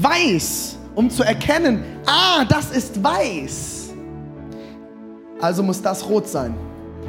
Weiß, 0.01 0.79
um 0.95 1.11
zu 1.11 1.23
erkennen, 1.23 1.85
ah, 2.07 2.45
das 2.49 2.71
ist 2.71 3.03
weiß. 3.03 3.93
Also 5.43 5.63
muss 5.63 5.83
das 5.83 6.09
rot 6.09 6.27
sein. 6.27 6.55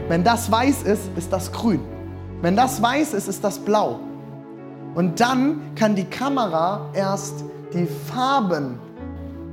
Wenn 0.10 0.26
das 0.26 0.52
weiß 0.52 0.84
ist, 0.84 1.04
ist 1.16 1.32
das 1.32 1.52
grün. 1.54 1.80
Wenn 2.42 2.58
das 2.58 2.82
weiß 2.82 3.14
ist, 3.14 3.30
ist 3.30 3.42
das 3.44 3.60
blau. 3.60 4.02
Und 4.94 5.22
dann 5.22 5.74
kann 5.76 5.96
die 5.96 6.04
Kamera 6.04 6.90
erst 6.94 7.46
die 7.74 7.88
Farben 8.12 8.80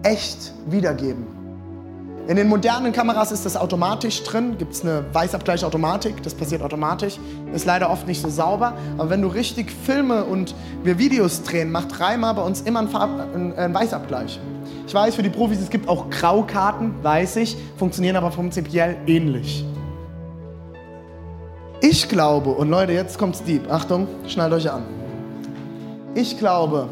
echt 0.03 0.53
wiedergeben. 0.67 1.27
In 2.29 2.37
den 2.37 2.49
modernen 2.49 2.93
Kameras 2.93 3.33
ist 3.33 3.45
das 3.45 3.57
automatisch 3.57 4.23
drin, 4.23 4.57
gibt 4.57 4.75
es 4.75 4.83
eine 4.83 5.05
Weißabgleichautomatik, 5.13 6.23
das 6.23 6.35
passiert 6.35 6.63
automatisch, 6.63 7.19
ist 7.53 7.67
leider 7.67 7.91
oft 7.91 8.07
nicht 8.07 8.23
so 8.23 8.29
sauber, 8.29 8.75
aber 8.97 9.11
wenn 9.11 9.23
du 9.23 9.29
richtig 9.29 9.73
Filme 9.73 10.25
und 10.25 10.55
wir 10.85 10.99
Videos 10.99 11.43
drehen, 11.43 11.73
macht 11.73 11.99
Reimer 11.99 12.33
bei 12.35 12.43
uns 12.43 12.61
immer 12.61 12.79
einen, 12.79 12.89
Farb, 12.89 13.11
einen, 13.35 13.53
einen 13.55 13.75
Weißabgleich. 13.75 14.39
Ich 14.87 14.95
weiß, 14.95 15.17
für 15.17 15.25
die 15.25 15.31
Profis, 15.31 15.61
es 15.61 15.69
gibt 15.69 15.89
auch 15.89 16.11
Graukarten, 16.11 16.95
weiß 17.03 17.37
ich, 17.37 17.57
funktionieren 17.77 18.15
aber 18.15 18.31
prinzipiell 18.31 18.97
ähnlich. 19.09 19.65
Ich 21.81 22.09
glaube, 22.09 22.51
und 22.51 22.71
Leute, 22.71 22.93
jetzt 22.93 23.19
kommt's 23.19 23.43
deep, 23.43 23.69
Achtung, 23.69 24.07
schnallt 24.29 24.53
euch 24.53 24.71
an. 24.71 24.85
Ich 26.15 26.39
glaube, 26.39 26.89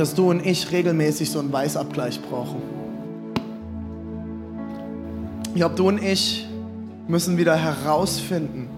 dass 0.00 0.14
du 0.14 0.30
und 0.30 0.46
ich 0.46 0.72
regelmäßig 0.72 1.30
so 1.30 1.40
einen 1.40 1.52
Weißabgleich 1.52 2.22
brauchen. 2.22 2.62
Ich 5.48 5.56
glaube, 5.56 5.74
du 5.74 5.88
und 5.88 6.02
ich 6.02 6.48
müssen 7.06 7.36
wieder 7.36 7.54
herausfinden, 7.54 8.70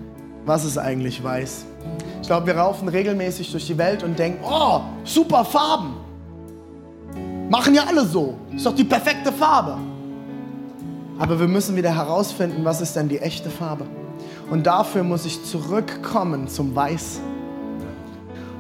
was 0.44 0.64
es 0.64 0.76
eigentlich 0.76 1.22
weiß. 1.22 1.64
Ich 2.20 2.26
glaube, 2.26 2.48
wir 2.48 2.56
raufen 2.56 2.88
regelmäßig 2.88 3.52
durch 3.52 3.68
die 3.68 3.78
Welt 3.78 4.02
und 4.02 4.18
denken, 4.18 4.42
oh, 4.44 4.80
super 5.04 5.44
Farben. 5.44 5.94
Machen 7.48 7.76
ja 7.76 7.84
alle 7.86 8.04
so. 8.04 8.34
Ist 8.56 8.66
doch 8.66 8.74
die 8.74 8.82
perfekte 8.82 9.30
Farbe. 9.30 9.78
Aber 11.20 11.38
wir 11.38 11.46
müssen 11.46 11.76
wieder 11.76 11.94
herausfinden, 11.94 12.64
was 12.64 12.80
ist 12.80 12.96
denn 12.96 13.08
die 13.08 13.20
echte 13.20 13.48
Farbe. 13.48 13.86
Und 14.50 14.66
dafür 14.66 15.04
muss 15.04 15.24
ich 15.24 15.44
zurückkommen 15.44 16.48
zum 16.48 16.74
Weiß. 16.74 17.20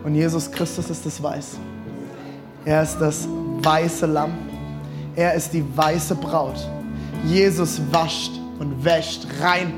Und 0.04 0.14
Jesus 0.14 0.52
Christus 0.52 0.90
ist 0.90 1.04
das 1.04 1.20
Weiß. 1.20 1.56
Er 2.64 2.82
ist 2.82 2.98
das 2.98 3.26
weiße 3.60 4.06
Lamm. 4.06 4.32
Er 5.16 5.34
ist 5.34 5.52
die 5.52 5.64
weiße 5.76 6.14
Braut. 6.14 6.56
Jesus 7.24 7.80
wascht 7.90 8.32
und 8.58 8.84
wäscht 8.84 9.26
rein. 9.40 9.72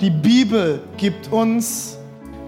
Die 0.00 0.10
Bibel 0.10 0.82
gibt 0.96 1.32
uns 1.32 1.96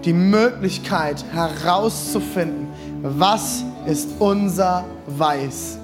die 0.03 0.13
Möglichkeit 0.13 1.23
herauszufinden, 1.31 2.67
was 3.01 3.63
ist 3.85 4.09
unser 4.19 4.83
Weiß. 5.07 5.77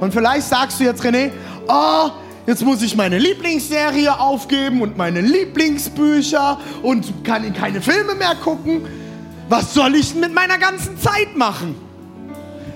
Und 0.00 0.14
vielleicht 0.14 0.46
sagst 0.46 0.80
du 0.80 0.84
jetzt, 0.84 1.04
René, 1.04 1.30
oh, 1.68 2.10
jetzt 2.46 2.64
muss 2.64 2.80
ich 2.80 2.96
meine 2.96 3.18
Lieblingsserie 3.18 4.18
aufgeben 4.18 4.80
und 4.80 4.96
meine 4.96 5.20
Lieblingsbücher 5.20 6.58
und 6.82 7.22
kann 7.22 7.52
keine 7.52 7.82
Filme 7.82 8.14
mehr 8.14 8.34
gucken. 8.36 8.82
Was 9.50 9.74
soll 9.74 9.94
ich 9.94 10.14
mit 10.14 10.32
meiner 10.32 10.56
ganzen 10.56 10.98
Zeit 10.98 11.36
machen? 11.36 11.89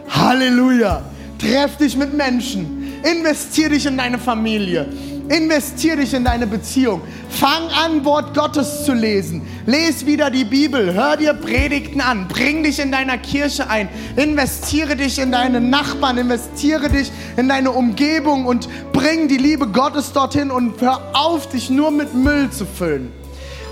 Halleluja. 0.08 1.02
Treff 1.38 1.76
dich 1.76 1.96
mit 1.96 2.14
Menschen. 2.14 2.92
Investier 3.02 3.68
dich 3.68 3.86
in 3.86 3.96
deine 3.96 4.18
Familie. 4.18 4.86
Investier 5.28 5.96
dich 5.96 6.12
in 6.12 6.24
deine 6.24 6.46
Beziehung. 6.46 7.00
Fang 7.30 7.68
an, 7.68 8.04
Wort 8.04 8.34
Gottes 8.34 8.84
zu 8.84 8.92
lesen. 8.92 9.42
Lies 9.64 10.04
wieder 10.04 10.30
die 10.30 10.44
Bibel. 10.44 10.92
Hör 10.92 11.16
dir 11.16 11.32
Predigten 11.32 12.00
an. 12.00 12.28
Bring 12.28 12.62
dich 12.62 12.78
in 12.78 12.92
deiner 12.92 13.16
Kirche 13.16 13.68
ein. 13.70 13.88
Investiere 14.16 14.96
dich 14.96 15.18
in 15.18 15.32
deine 15.32 15.60
Nachbarn. 15.60 16.18
Investiere 16.18 16.90
dich 16.90 17.10
in 17.36 17.48
deine 17.48 17.70
Umgebung 17.72 18.44
und 18.44 18.68
bring 18.92 19.28
die 19.28 19.38
Liebe 19.38 19.66
Gottes 19.66 20.12
dorthin 20.12 20.50
und 20.50 20.80
hör 20.80 21.00
auf, 21.14 21.48
dich 21.48 21.70
nur 21.70 21.90
mit 21.90 22.14
Müll 22.14 22.50
zu 22.50 22.66
füllen. 22.66 23.10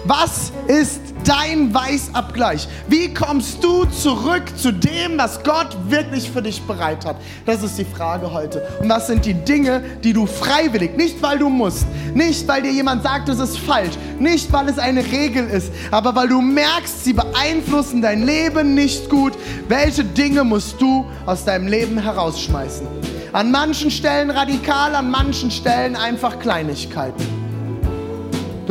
Was 0.04 0.50
ist 0.66 1.00
dein 1.24 1.72
Weißabgleich? 1.72 2.66
Wie 2.88 3.14
kommst 3.14 3.62
du 3.62 3.84
zurück 3.84 4.42
zu 4.56 4.72
dem, 4.72 5.16
was 5.16 5.44
Gott 5.44 5.76
wirklich 5.88 6.28
für 6.28 6.42
dich 6.42 6.60
bereit 6.62 7.06
hat? 7.06 7.16
Das 7.46 7.62
ist 7.62 7.78
die 7.78 7.84
Frage 7.84 8.32
heute. 8.32 8.66
Und 8.80 8.88
was 8.88 9.06
sind 9.06 9.24
die 9.24 9.34
Dinge, 9.34 9.80
die 10.02 10.12
du 10.12 10.26
freiwillig, 10.26 10.96
nicht 10.96 11.22
weil 11.22 11.38
du 11.38 11.48
musst, 11.48 11.86
nicht 12.14 12.48
weil 12.48 12.62
dir 12.62 12.72
jemand 12.72 13.04
sagt, 13.04 13.28
es 13.28 13.38
ist 13.38 13.58
falsch, 13.60 13.94
nicht 14.18 14.52
weil 14.52 14.68
es 14.68 14.78
eine 14.78 15.04
Regel 15.04 15.48
ist, 15.48 15.72
aber 15.92 16.16
weil 16.16 16.28
du 16.28 16.40
merkst, 16.40 17.04
sie 17.04 17.12
beeinflussen 17.12 18.02
dein 18.02 18.26
Leben 18.26 18.74
nicht 18.74 19.08
gut. 19.08 19.34
Welche 19.68 20.02
Dinge 20.02 20.42
musst 20.42 20.80
du 20.80 21.06
aus 21.26 21.44
deinem 21.44 21.68
Leben 21.68 21.98
herausschmeißen? 21.98 22.88
An 23.32 23.52
manchen 23.52 23.90
Stellen 23.92 24.30
radikal, 24.30 24.96
an 24.96 25.10
manchen 25.10 25.52
Stellen 25.52 25.94
einfach 25.94 26.40
Kleinigkeiten. 26.40 27.41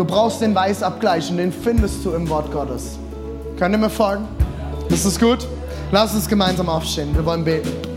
Du 0.01 0.07
brauchst 0.07 0.41
den 0.41 0.55
Weißabgleich 0.55 1.29
und 1.29 1.37
den 1.37 1.51
findest 1.51 2.03
du 2.03 2.13
im 2.13 2.27
Wort 2.27 2.51
Gottes. 2.51 2.97
Könnt 3.55 3.75
ihr 3.75 3.77
mir 3.77 3.87
folgen? 3.87 4.27
Ist 4.89 5.05
es 5.05 5.19
gut? 5.19 5.47
Lass 5.91 6.15
uns 6.15 6.27
gemeinsam 6.27 6.69
aufstehen. 6.69 7.13
Wir 7.13 7.23
wollen 7.23 7.45
beten. 7.45 7.90